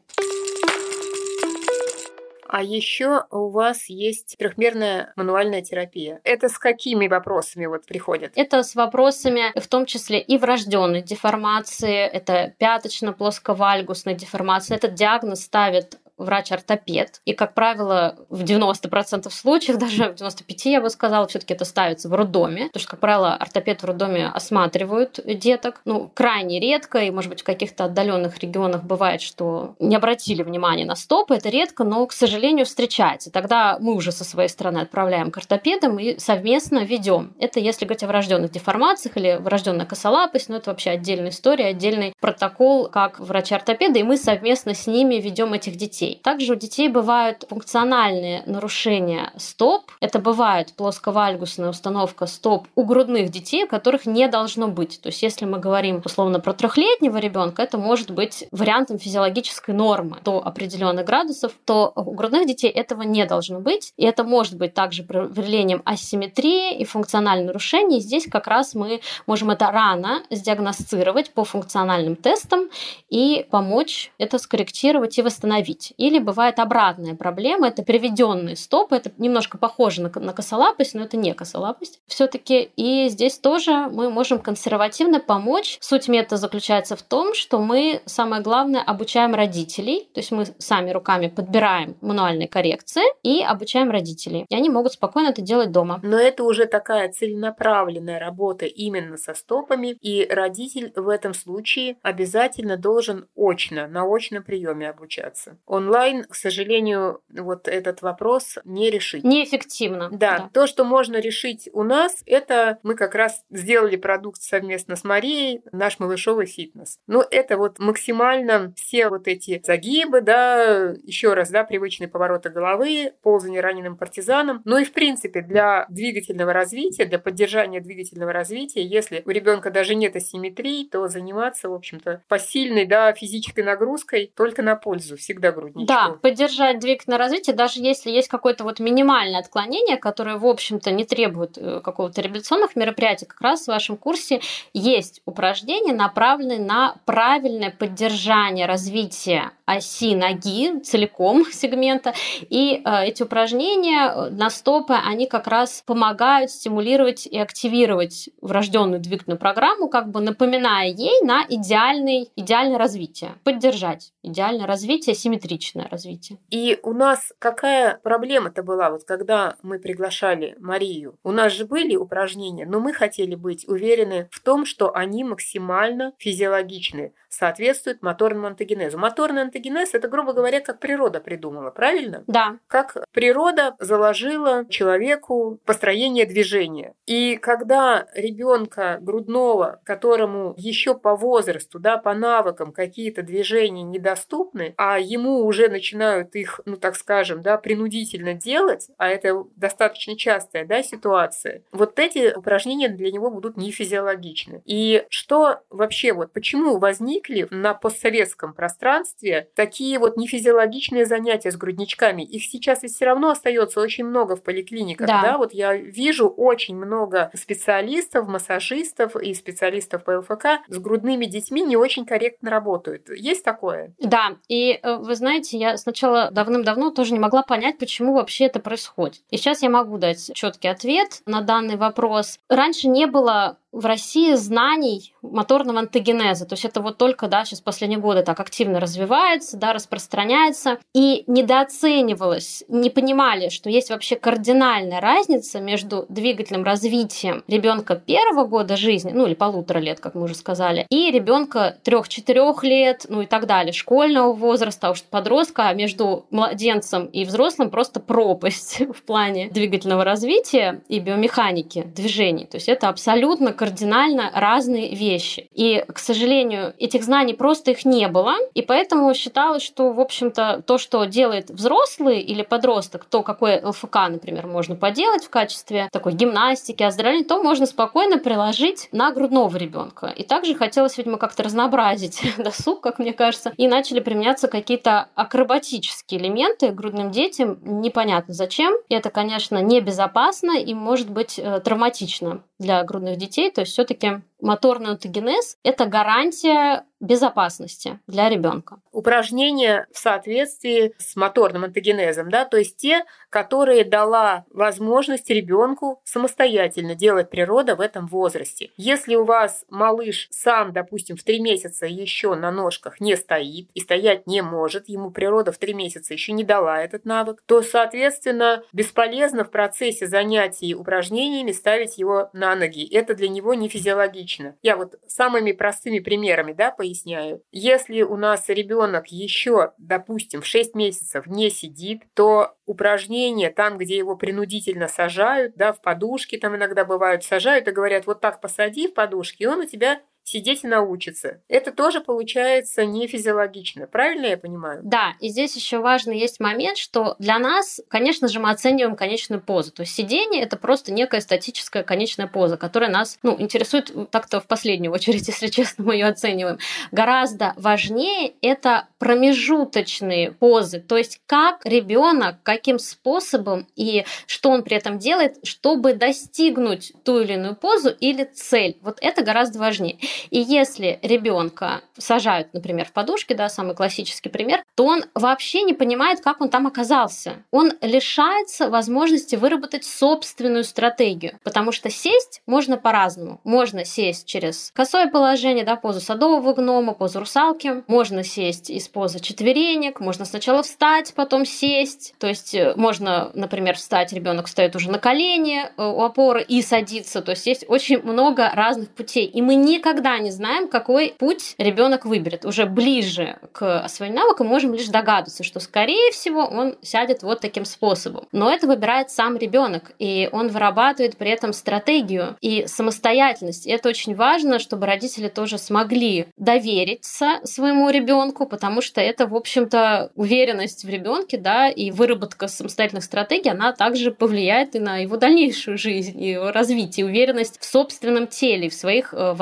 А 2.53 2.62
еще 2.62 3.25
у 3.31 3.49
вас 3.49 3.88
есть 3.88 4.37
трехмерная 4.37 5.15
мануальная 5.17 5.62
терапия. 5.62 6.21
Это 6.23 6.51
с 6.51 6.59
какими 6.59 7.09
вопросами 7.09 7.65
вот 7.65 7.87
приходят? 7.87 8.33
Это 8.37 8.62
с 8.62 8.75
вопросами 8.75 9.59
в 9.59 9.67
том 9.69 9.87
числе 9.87 10.21
и 10.21 10.37
врожденной 10.37 11.01
деформации, 11.01 12.07
это 12.07 12.53
пяточно-плосковальгусная 12.59 14.15
деформация. 14.15 14.77
Этот 14.77 14.93
диагноз 14.93 15.45
ставит 15.45 15.99
врач-ортопед. 16.18 17.20
И, 17.25 17.33
как 17.33 17.55
правило, 17.55 18.16
в 18.29 18.42
90% 18.42 19.31
случаев, 19.31 19.77
даже 19.79 20.12
в 20.12 20.14
95% 20.14 20.53
я 20.64 20.81
бы 20.81 20.90
сказала, 20.90 21.27
все 21.27 21.38
таки 21.38 21.55
это 21.55 21.64
ставится 21.64 22.09
в 22.09 22.14
роддоме. 22.14 22.66
Потому 22.66 22.81
что, 22.81 22.90
как 22.90 23.01
правило, 23.01 23.35
ортопед 23.35 23.83
в 23.83 23.87
роддоме 23.87 24.27
осматривают 24.27 25.20
деток. 25.25 25.81
Ну, 25.85 26.11
крайне 26.14 26.61
редко, 26.61 26.98
и, 26.98 27.11
может 27.11 27.31
быть, 27.31 27.40
в 27.40 27.44
каких-то 27.44 27.85
отдаленных 27.85 28.38
регионах 28.38 28.85
бывает, 28.85 29.20
что 29.20 29.75
не 29.79 29.96
обратили 29.96 30.42
внимания 30.42 30.85
на 30.85 30.96
стопы. 30.96 31.35
Это 31.35 31.48
редко, 31.48 31.85
но, 31.85 32.07
к 32.07 32.12
сожалению, 32.12 32.66
встречается. 32.66 33.31
Тогда 33.31 33.79
мы 33.81 33.94
уже 33.94 34.12
со 34.12 34.25
своей 34.25 34.48
стороны 34.48 34.79
отправляем 34.79 35.31
к 35.31 35.38
ортопедам 35.38 35.98
и 35.98 36.18
совместно 36.18 36.85
ведем. 36.85 37.35
Это 37.38 37.61
если 37.61 37.85
говорить 37.85 38.03
о 38.03 38.07
врожденных 38.07 38.51
деформациях 38.51 39.16
или 39.16 39.38
врожденная 39.40 39.87
косолапость, 39.87 40.48
но 40.48 40.57
это 40.57 40.70
вообще 40.70 40.90
отдельная 40.90 41.31
история, 41.31 41.66
отдельный 41.66 42.12
протокол, 42.20 42.88
как 42.88 43.18
врача-ортопеда, 43.18 43.98
и 43.98 44.03
мы 44.03 44.16
совместно 44.16 44.75
с 44.75 44.87
ними 44.87 45.16
ведем 45.16 45.53
этих 45.53 45.77
детей 45.77 46.02
детей. 46.03 46.21
Также 46.23 46.53
у 46.53 46.57
детей 46.57 46.88
бывают 46.88 47.45
функциональные 47.49 48.43
нарушения 48.47 49.33
стоп. 49.37 49.91
Это 50.01 50.19
бывает 50.19 50.75
плосковальгусная 50.77 51.71
установка 51.71 52.27
стоп 52.27 52.67
у 52.75 52.85
грудных 52.85 53.31
детей, 53.31 53.67
которых 53.67 54.07
не 54.07 54.29
должно 54.29 54.69
быть. 54.69 55.01
То 55.01 55.09
есть 55.09 55.23
если 55.23 55.45
мы 55.45 55.59
говорим 55.59 56.03
условно 56.05 56.41
про 56.41 56.53
трехлетнего 56.53 57.19
ребенка, 57.19 57.62
это 57.62 57.79
может 57.79 58.11
быть 58.11 58.47
вариантом 58.51 58.99
физиологической 58.99 59.75
нормы 59.75 60.19
до 60.25 60.45
определенных 60.45 61.07
градусов, 61.07 61.53
то 61.65 61.93
у 61.95 62.12
грудных 62.12 62.47
детей 62.47 62.71
этого 62.71 63.03
не 63.03 63.25
должно 63.27 63.61
быть. 63.61 63.93
И 63.97 64.05
это 64.05 64.25
может 64.25 64.57
быть 64.57 64.75
также 64.75 65.03
проявлением 65.03 65.83
асимметрии 65.85 66.77
и 66.77 66.85
функциональных 66.85 67.47
нарушений. 67.47 68.01
Здесь 68.01 68.27
как 68.27 68.47
раз 68.47 68.75
мы 68.75 69.01
можем 69.27 69.51
это 69.51 69.71
рано 69.71 70.23
сдиагностировать 70.31 71.33
по 71.33 71.45
функциональным 71.45 72.17
тестам 72.17 72.69
и 73.09 73.47
помочь 73.51 74.12
это 74.19 74.38
скорректировать 74.38 75.19
и 75.19 75.23
восстановить. 75.23 75.91
Или 75.96 76.18
бывает 76.18 76.59
обратная 76.59 77.14
проблема, 77.14 77.68
это 77.68 77.83
приведенные 77.83 78.57
стопы, 78.57 78.96
это 78.96 79.11
немножко 79.18 79.59
похоже 79.59 80.02
на, 80.02 80.11
на 80.20 80.33
косолапость, 80.33 80.94
но 80.94 81.02
это 81.02 81.16
не 81.16 81.35
косолапость 81.35 82.00
все-таки. 82.07 82.70
И 82.76 83.09
здесь 83.09 83.38
тоже 83.38 83.88
мы 83.90 84.11
можем 84.11 84.38
консервативно 84.38 85.20
помочь. 85.20 85.78
Суть 85.81 86.09
метода 86.09 86.37
заключается 86.37 86.96
в 86.96 87.02
том, 87.02 87.35
что 87.35 87.59
мы, 87.59 88.00
самое 88.07 88.42
главное, 88.42 88.83
обучаем 88.83 89.35
родителей, 89.35 90.09
то 90.14 90.20
есть 90.20 90.33
мы 90.33 90.46
сами 90.59 90.90
руками 90.90 91.28
подбираем 91.28 91.96
мануальные 92.00 92.48
коррекции 92.48 93.02
и 93.22 93.42
обучаем 93.42 93.90
родителей. 93.90 94.46
И 94.48 94.55
они 94.55 94.70
могут 94.70 94.92
спокойно 94.92 95.28
это 95.28 95.42
делать 95.42 95.72
дома. 95.72 96.00
Но 96.02 96.16
это 96.16 96.44
уже 96.44 96.66
такая 96.66 97.11
целенаправленная 97.11 98.18
работа 98.18 98.66
именно 98.66 99.16
со 99.16 99.35
стопами, 99.35 99.96
и 100.00 100.26
родитель 100.28 100.92
в 100.96 101.09
этом 101.09 101.35
случае 101.35 101.96
обязательно 102.02 102.76
должен 102.76 103.28
очно, 103.37 103.87
на 103.87 104.05
очном 104.05 104.42
приеме 104.42 104.90
обучаться. 104.90 105.59
Он 105.66 105.82
онлайн, 105.83 106.25
к 106.25 106.35
сожалению, 106.35 107.21
вот 107.29 107.68
этот 107.68 108.03
вопрос 108.03 108.59
не 108.64 108.90
решить. 108.90 109.25
Неэффективно. 109.25 110.09
Да, 110.11 110.38
да, 110.38 110.51
то, 110.53 110.66
что 110.66 110.85
можно 110.85 111.16
решить 111.16 111.68
у 111.73 111.83
нас, 111.83 112.23
это 112.27 112.79
мы 112.83 112.95
как 112.95 113.14
раз 113.14 113.45
сделали 113.51 113.97
продукт 113.97 114.40
совместно 114.40 114.97
с 114.97 115.05
Марией, 115.05 115.62
наш 115.73 115.99
малышовый 115.99 116.47
фитнес. 116.47 116.99
Ну, 117.07 117.23
это 117.31 117.57
вот 117.57 117.79
максимально 117.79 118.73
все 118.77 119.09
вот 119.09 119.29
эти 119.29 119.61
загибы, 119.64 120.21
да, 120.21 120.95
еще 121.03 121.35
раз, 121.35 121.51
да, 121.51 121.64
привычные 121.64 122.09
повороты 122.09 122.51
головы, 122.51 123.12
ползание 123.23 123.61
раненым 123.61 123.97
партизаном. 123.97 124.62
Ну 124.64 124.79
и, 124.79 124.85
в 124.85 124.92
принципе, 124.92 125.42
для 125.42 125.87
двигательного 125.88 126.53
развития, 126.53 127.05
для 127.05 127.18
поддержания 127.18 127.81
двигательного 127.81 128.33
развития, 128.33 128.83
если 128.83 129.23
у 129.25 129.31
ребенка 129.31 129.71
даже 129.71 129.95
нет 129.95 130.16
асимметрии, 130.16 130.87
то 130.87 131.09
заниматься, 131.09 131.68
в 131.68 131.75
общем-то, 131.75 132.23
посильной, 132.29 132.87
да, 132.87 133.12
физической 133.12 133.62
нагрузкой 133.62 134.33
только 134.37 134.62
на 134.62 134.77
пользу, 134.77 135.16
всегда 135.16 135.53
грудничку. 135.72 135.94
Да, 135.94 136.16
поддержать 136.20 136.78
двигательное 136.78 137.18
развитие, 137.18 137.54
даже 137.56 137.80
если 137.80 138.11
есть 138.11 138.28
какое-то 138.28 138.64
вот 138.64 138.80
минимальное 138.80 139.40
отклонение, 139.40 139.96
которое, 139.96 140.37
в 140.37 140.46
общем-то, 140.46 140.90
не 140.90 141.04
требует 141.04 141.58
э, 141.58 141.80
какого-то 141.80 142.20
реабилитационных 142.20 142.76
мероприятий, 142.76 143.26
как 143.26 143.40
раз 143.40 143.64
в 143.64 143.68
вашем 143.68 143.96
курсе 143.96 144.40
есть 144.72 145.20
упражнения, 145.24 145.92
направленные 145.92 146.61
на 146.61 146.96
правильное 147.04 147.70
поддержание 147.70 148.66
развития 148.66 149.52
оси 149.64 150.14
ноги 150.14 150.80
целиком 150.80 151.44
сегмента. 151.52 152.14
И 152.48 152.82
э, 152.85 153.04
эти 153.06 153.22
упражнения 153.22 154.08
э, 154.08 154.30
на 154.30 154.50
стопы, 154.50 154.94
они 154.94 155.26
как 155.26 155.46
раз 155.46 155.82
помогают 155.87 156.50
стимулировать 156.50 157.26
и 157.26 157.38
активировать 157.38 158.30
врожденную 158.40 159.00
двигательную 159.00 159.38
программу, 159.38 159.88
как 159.88 160.11
бы 160.11 160.20
напоминая 160.20 160.88
ей 160.88 161.22
на 161.22 161.44
идеальный, 161.48 162.30
идеальное 162.37 162.78
развитие, 162.78 163.32
поддержать 163.44 164.12
идеальное 164.22 164.66
развитие, 164.66 165.14
симметричное 165.62 165.88
развитие. 165.88 166.38
И 166.51 166.79
у 166.83 166.92
нас 166.92 167.33
какая 167.38 167.98
проблема-то 168.03 168.62
была, 168.62 168.90
вот 168.90 169.05
когда 169.05 169.57
мы 169.62 169.79
приглашали 169.79 170.57
Марию? 170.59 171.18
У 171.22 171.33
нас 171.33 171.53
же 171.53 171.64
были 171.64 171.96
упражнения, 171.96 172.66
но 172.66 172.81
мы 172.81 172.92
хотели 172.92 173.35
быть 173.35 173.66
уверены 173.68 174.29
в 174.31 174.40
том, 174.40 174.66
что 174.66 174.94
они 174.94 175.25
максимально 175.25 176.12
физиологичны 176.18 177.14
соответствует 177.33 178.03
моторному 178.03 178.49
антогенезу. 178.49 178.99
Моторный 178.99 179.42
антогенез– 179.42 179.90
это, 179.95 180.07
грубо 180.07 180.35
говоря, 180.35 180.61
как 180.61 180.79
природа 180.79 181.21
придумала, 181.21 181.71
правильно? 181.71 182.23
Да. 182.27 182.59
Как 182.66 182.97
природа 183.12 183.75
заложила 183.79 184.66
человеку 184.68 185.59
построение 185.64 186.27
движения. 186.27 186.95
И 187.07 187.37
когда 187.37 188.07
ребенка 188.14 188.99
грудного, 189.01 189.81
которому 189.85 190.55
еще 190.59 190.95
по 190.95 191.16
возрасту, 191.16 191.79
да, 191.79 191.97
по 191.97 192.12
навыкам 192.12 192.71
какие-то 192.71 193.23
движения 193.23 193.83
недоступны, 193.83 194.75
а 194.77 194.99
ему 194.99 195.45
уже 195.47 195.68
начинают 195.68 196.35
их, 196.35 196.61
ну 196.66 196.77
так 196.77 196.97
скажем, 196.97 197.40
да, 197.40 197.57
принудительно 197.57 198.35
делать, 198.35 198.88
а 198.99 199.09
это 199.09 199.45
достаточно 199.57 200.16
частая 200.16 200.66
да, 200.66 200.83
ситуация, 200.83 201.62
вот 201.73 201.99
эти 201.99 202.35
упражнения 202.35 202.88
для 202.88 203.11
него 203.11 203.31
будут 203.31 203.57
нефизиологичны. 203.57 204.62
И 204.66 205.07
что 205.09 205.61
вообще, 205.71 206.12
вот 206.12 206.33
почему 206.33 206.79
возник 206.79 207.21
возникли 207.22 207.46
на 207.50 207.74
постсоветском 207.74 208.54
пространстве 208.54 209.48
такие 209.54 209.98
вот 209.98 210.16
нефизиологичные 210.16 211.06
занятия 211.06 211.50
с 211.50 211.56
грудничками. 211.56 212.22
Их 212.22 212.44
сейчас 212.44 212.82
ведь 212.82 212.94
все 212.94 213.06
равно 213.06 213.30
остается 213.30 213.80
очень 213.80 214.04
много 214.04 214.37
в 214.37 214.42
поликлиниках. 214.42 215.06
Да. 215.06 215.22
да, 215.22 215.38
вот 215.38 215.52
я 215.52 215.74
вижу 215.74 216.28
очень 216.28 216.76
много 216.76 217.30
специалистов, 217.35 218.28
массажистов 218.28 219.16
и 219.16 219.35
специалистов 219.35 220.04
по 220.04 220.18
ЛФК 220.18 220.46
с 220.68 220.78
грудными 220.78 221.26
детьми 221.26 221.62
не 221.62 221.76
очень 221.76 222.04
корректно 222.06 222.50
работают. 222.50 223.08
Есть 223.11 223.44
такое? 223.44 223.94
Да, 223.98 224.37
и 224.48 224.78
э, 224.82 224.96
вы 224.96 225.14
знаете, 225.14 225.58
я 225.58 225.76
сначала 225.76 226.30
давным-давно 226.30 226.90
тоже 226.90 227.12
не 227.12 227.18
могла 227.18 227.42
понять, 227.42 227.78
почему 227.78 228.14
вообще 228.14 228.46
это 228.46 228.61
происходит. 228.61 229.22
И 229.30 229.37
сейчас 229.37 229.62
я 229.62 229.70
могу 229.70 229.98
дать 229.98 230.30
четкий 230.35 230.68
ответ 230.68 231.22
на 231.26 231.40
данный 231.42 231.76
вопрос. 231.76 232.38
Раньше 232.48 232.88
не 232.88 233.06
было 233.06 233.58
в 233.72 233.87
России 233.87 234.35
знаний 234.35 235.14
моторного 235.22 235.80
антогенеза. 235.80 236.46
То 236.46 236.54
есть 236.54 236.64
это 236.64 236.80
вот 236.80 236.98
только, 236.98 237.26
да, 237.26 237.44
сейчас 237.44 237.61
последние 237.61 237.98
годы 237.98 238.22
так 238.22 238.38
активно 238.38 238.80
развивается, 238.80 239.56
да, 239.56 239.72
распространяется. 239.72 240.78
И 240.94 241.24
недооценивалось, 241.26 242.64
не 242.68 242.90
понимали, 242.90 243.48
что 243.48 243.70
есть 243.70 243.90
вообще 243.90 244.16
кардинальная 244.16 245.00
разница 245.00 245.61
между 245.61 246.04
двигательным 246.08 246.64
развитием 246.64 247.42
ребенка 247.48 247.96
первого 247.96 248.46
года 248.46 248.76
жизни, 248.76 249.12
ну 249.12 249.26
или 249.26 249.35
полутора 249.35 249.78
лет, 249.78 250.00
как 250.00 250.14
мы 250.14 250.24
уже 250.24 250.35
сказали, 250.35 250.87
и 250.90 251.11
ребенка 251.11 251.78
трех-четырех 251.82 252.62
лет, 252.64 253.06
ну 253.08 253.22
и 253.22 253.26
так 253.26 253.46
далее, 253.46 253.72
школьного 253.72 254.32
возраста, 254.32 254.88
а 254.88 254.90
уж 254.90 255.02
подростка, 255.02 255.68
а 255.68 255.74
между 255.74 256.26
младенцем 256.30 257.06
и 257.06 257.24
взрослым 257.24 257.70
просто 257.70 258.00
пропасть 258.00 258.80
в 258.94 259.02
плане 259.02 259.48
двигательного 259.48 260.04
развития 260.04 260.82
и 260.88 260.98
биомеханики 260.98 261.85
движений. 261.94 262.44
То 262.44 262.56
есть 262.56 262.68
это 262.68 262.88
абсолютно 262.88 263.52
кардинально 263.62 264.29
разные 264.35 264.92
вещи. 264.92 265.46
И, 265.55 265.85
к 265.87 266.01
сожалению, 266.01 266.75
этих 266.79 267.05
знаний 267.05 267.33
просто 267.33 267.70
их 267.70 267.85
не 267.85 268.09
было, 268.09 268.35
и 268.55 268.62
поэтому 268.62 269.14
считалось, 269.14 269.62
что, 269.62 269.92
в 269.92 270.01
общем-то, 270.01 270.64
то, 270.66 270.79
что 270.79 271.05
делает 271.05 271.48
взрослый 271.48 272.18
или 272.22 272.42
подросток, 272.42 273.05
то, 273.05 273.22
какое 273.22 273.64
ЛФК, 273.64 273.94
например, 274.09 274.48
можно 274.48 274.75
поделать 274.75 275.22
в 275.22 275.31
качестве 275.31 275.88
такой 275.92 276.14
гимнастики, 276.14 276.83
оздоровления, 276.83 277.25
то 277.25 277.40
можно 277.40 277.66
спокойно 277.66 278.18
приложить 278.18 278.88
на 278.90 279.12
грудного 279.12 279.57
ребенка. 279.57 280.09
И 280.09 280.25
также 280.25 280.57
хотелось, 280.57 280.98
видимо, 280.98 281.16
как-то 281.16 281.44
разнообразить 281.44 282.20
досуг, 282.38 282.81
как 282.81 282.98
мне 282.98 283.12
кажется, 283.12 283.53
и 283.57 283.68
начали 283.68 284.01
применяться 284.01 284.48
какие-то 284.48 285.07
акробатические 285.14 286.18
элементы 286.18 286.70
грудным 286.72 287.12
детям, 287.12 287.59
непонятно 287.62 288.35
зачем. 288.35 288.75
И 288.88 288.94
это, 288.96 289.11
конечно, 289.11 289.62
небезопасно 289.62 290.59
и 290.59 290.75
может 290.75 291.09
быть 291.09 291.38
э, 291.38 291.61
травматично 291.61 292.42
для 292.59 292.83
грудных 292.83 293.18
детей, 293.18 293.52
то 293.55 293.61
есть 293.62 293.73
все-таки 293.73 294.23
моторный 294.42 294.90
аутогенез– 294.90 295.57
это 295.62 295.87
гарантия 295.87 296.85
безопасности 297.00 297.98
для 298.07 298.28
ребенка. 298.28 298.81
Упражнения 298.92 299.88
в 299.92 299.98
соответствии 299.98 300.94
с 300.98 301.16
моторным 301.16 301.64
антогенезом, 301.64 302.31
да, 302.31 302.44
то 302.44 302.59
есть 302.59 302.76
те, 302.76 303.05
которые 303.28 303.85
дала 303.85 304.44
возможность 304.50 305.28
ребенку 305.28 306.00
самостоятельно 306.05 306.94
делать 306.94 307.28
природа 307.28 307.74
в 307.74 307.81
этом 307.81 308.07
возрасте. 308.07 308.70
Если 308.76 309.16
у 309.16 309.24
вас 309.24 309.64
малыш 309.68 310.28
сам, 310.31 310.72
допустим, 310.72 311.16
в 311.16 311.24
три 311.24 311.40
месяца 311.40 311.87
еще 311.87 312.37
на 312.37 312.52
ножках 312.52 313.00
не 313.00 313.16
стоит 313.16 313.68
и 313.74 313.81
стоять 313.81 314.28
не 314.28 314.40
может, 314.40 314.88
ему 314.88 315.11
природа 315.11 315.50
в 315.50 315.59
три 315.59 315.74
месяца 315.74 316.12
еще 316.12 316.31
не 316.33 316.44
дала 316.44 316.81
этот 316.81 317.05
навык, 317.05 317.42
то, 317.46 317.62
соответственно, 317.62 318.62
бесполезно 318.72 319.42
в 319.42 319.50
процессе 319.50 320.07
занятий 320.07 320.76
упражнениями 320.76 321.50
ставить 321.50 321.98
его 321.98 322.31
на 322.33 322.55
ноги. 322.55 322.88
Это 322.94 323.14
для 323.14 323.28
него 323.28 323.55
не 323.55 323.68
физиологично 323.68 324.32
лично. 324.33 324.57
Я 324.62 324.77
вот 324.77 324.95
самыми 325.07 325.53
простыми 325.53 325.99
примерами, 325.99 326.53
да, 326.53 326.71
поясняю. 326.71 327.42
Если 327.51 328.03
у 328.03 328.16
нас 328.16 328.49
ребенок 328.49 329.09
еще, 329.09 329.73
допустим, 329.79 330.42
в 330.42 330.47
6 330.47 330.75
месяцев 330.75 331.27
не 331.27 331.51
сидит, 331.51 332.03
то 332.14 332.55
упражнения 332.66 333.51
там, 333.51 333.79
где 333.79 333.97
его 333.97 334.16
принудительно 334.16 334.88
сажают, 334.88 335.55
да, 335.57 335.73
в 335.73 335.81
подушки 335.81 336.38
там 336.38 336.57
иногда 336.57 336.85
бывают, 336.85 337.25
сажают 337.25 337.68
и 337.68 337.73
говорят, 337.73 338.07
вот 338.07 338.21
так 338.21 338.40
посади 338.40 338.88
в 338.88 338.95
подушки, 338.95 339.42
и 339.42 339.47
он 339.47 339.61
у 339.61 339.66
тебя 339.66 340.01
сидеть 340.24 340.64
и 340.64 340.66
научиться. 340.66 341.40
Это 341.48 341.72
тоже 341.72 342.00
получается 342.00 342.85
не 342.85 343.06
физиологично. 343.06 343.87
Правильно 343.87 344.26
я 344.26 344.37
понимаю? 344.37 344.80
Да, 344.85 345.14
и 345.20 345.28
здесь 345.28 345.56
еще 345.56 345.78
важный 345.78 346.18
есть 346.18 346.40
момент, 346.40 346.78
что 346.78 347.16
для 347.18 347.38
нас, 347.38 347.80
конечно 347.88 348.28
же, 348.28 348.40
мы 348.40 348.50
оцениваем 348.50 348.96
конечную 348.96 349.40
позу. 349.40 349.72
То 349.72 349.82
есть 349.82 349.94
сидение 349.94 350.42
это 350.42 350.56
просто 350.56 350.92
некая 350.92 351.20
статическая 351.20 351.82
конечная 351.82 352.26
поза, 352.26 352.56
которая 352.56 352.90
нас 352.90 353.18
ну, 353.22 353.37
интересует 353.38 354.11
так-то 354.11 354.40
в 354.40 354.46
последнюю 354.46 354.92
очередь, 354.92 355.26
если 355.28 355.48
честно, 355.48 355.85
мы 355.85 355.94
ее 355.94 356.06
оцениваем. 356.06 356.58
Гораздо 356.92 357.54
важнее 357.56 358.35
это 358.40 358.88
промежуточные 358.98 360.30
позы, 360.32 360.80
то 360.80 360.96
есть 360.96 361.20
как 361.26 361.64
ребенок, 361.66 362.37
каким 362.42 362.78
способом 362.78 363.66
и 363.76 364.04
что 364.26 364.50
он 364.50 364.62
при 364.62 364.76
этом 364.76 364.98
делает, 364.98 365.38
чтобы 365.44 365.94
достигнуть 365.94 366.92
ту 367.04 367.20
или 367.20 367.35
иную 367.35 367.56
позу 367.56 367.90
или 367.90 368.24
цель. 368.24 368.78
Вот 368.80 368.98
это 369.00 369.22
гораздо 369.22 369.58
важнее. 369.58 369.98
И 370.31 370.38
если 370.38 370.98
ребенка 371.03 371.83
сажают, 371.98 372.53
например, 372.53 372.87
в 372.87 372.92
подушке, 372.92 373.35
да, 373.35 373.48
самый 373.48 373.75
классический 373.75 374.29
пример, 374.29 374.62
то 374.75 374.85
он 374.85 375.05
вообще 375.14 375.62
не 375.62 375.75
понимает, 375.75 376.20
как 376.20 376.40
он 376.40 376.48
там 376.48 376.66
оказался. 376.66 377.42
Он 377.51 377.72
лишается 377.81 378.68
возможности 378.68 379.37
выработать 379.37 379.85
собственную 379.85 380.64
стратегию, 380.64 381.38
потому 381.44 381.72
что 381.72 381.90
сесть 381.90 382.42
можно 382.46 382.77
по-разному. 382.77 383.40
Можно 383.44 383.85
сесть 383.85 384.27
через 384.27 384.70
косое 384.75 385.09
положение, 385.09 385.64
да, 385.64 385.77
позу 385.77 386.01
садового 386.01 386.53
гнома, 386.55 386.94
позу 386.94 387.20
русалки, 387.20 387.85
можно 387.87 388.25
сесть 388.25 388.70
из 388.70 388.88
поза 388.88 389.20
четверенек, 389.20 390.01
можно 390.01 390.25
сначала 390.25 390.62
встать, 390.62 391.12
потом 391.14 391.44
сесть. 391.44 392.14
То 392.18 392.27
есть 392.27 392.55
э, 392.55 392.75
можно, 392.77 393.31
например, 393.35 393.77
встать, 393.77 394.12
ребенок 394.12 394.46
встает 394.46 394.77
уже 394.77 394.90
на 394.90 394.98
колени 394.98 395.64
э, 395.64 395.70
у 395.77 396.03
опоры 396.03 396.42
и 396.42 396.62
садится. 396.62 397.22
То 397.22 397.33
есть 397.33 397.46
есть 397.46 397.64
очень 397.68 398.03
много 398.03 398.51
разных 398.55 398.90
путей. 398.90 399.27
И 399.27 399.40
мы 399.42 399.55
никогда 399.55 400.02
не 400.19 400.31
знаем, 400.31 400.69
какой 400.69 401.15
путь 401.19 401.55
ребенок 401.59 402.05
выберет. 402.05 402.45
Уже 402.45 402.67
ближе 402.67 403.37
к 403.53 403.87
своим 403.88 404.15
навыкам 404.15 404.47
можем 404.47 404.75
лишь 404.75 404.88
догадываться, 404.88 405.45
что, 405.45 405.61
скорее 405.61 406.11
всего, 406.12 406.45
он 406.45 406.77
сядет 406.83 407.23
вот 407.23 407.41
таким 407.41 407.65
способом. 407.65 408.27
Но 408.33 408.53
это 408.53 408.67
выбирает 408.67 409.11
сам 409.11 409.37
ребенок, 409.37 409.93
и 409.99 410.29
он 410.33 410.49
вырабатывает 410.49 411.17
при 411.17 411.31
этом 411.31 411.53
стратегию 411.53 412.37
и 412.41 412.67
самостоятельность. 412.67 413.67
И 413.67 413.71
это 413.71 413.88
очень 413.88 414.15
важно, 414.15 414.59
чтобы 414.59 414.87
родители 414.87 415.29
тоже 415.29 415.59
смогли 415.59 416.27
довериться 416.37 417.41
своему 417.45 417.91
ребенку, 417.91 418.47
потому 418.47 418.81
что 418.81 419.01
это, 419.01 419.27
в 419.27 419.35
общем-то, 419.35 420.12
уверенность 420.15 420.85
в 420.85 420.88
ребенке, 420.88 421.38
да, 421.38 421.69
и 421.69 421.91
выработка 421.91 422.49
самостоятельных 422.49 423.05
стратегий, 423.05 423.51
она 423.51 423.73
также 423.73 424.11
повлияет 424.11 424.75
и 424.75 424.79
на 424.79 424.99
его 424.99 425.17
дальнейшую 425.17 425.79
жизнь, 425.79 426.21
и 426.23 426.31
его 426.31 426.51
развитие, 426.51 427.07
уверенность 427.07 427.61
в 427.61 427.65
собственном 427.65 428.27
теле, 428.27 428.69
в 428.69 428.75
своих 428.75 429.15
э, 429.15 429.33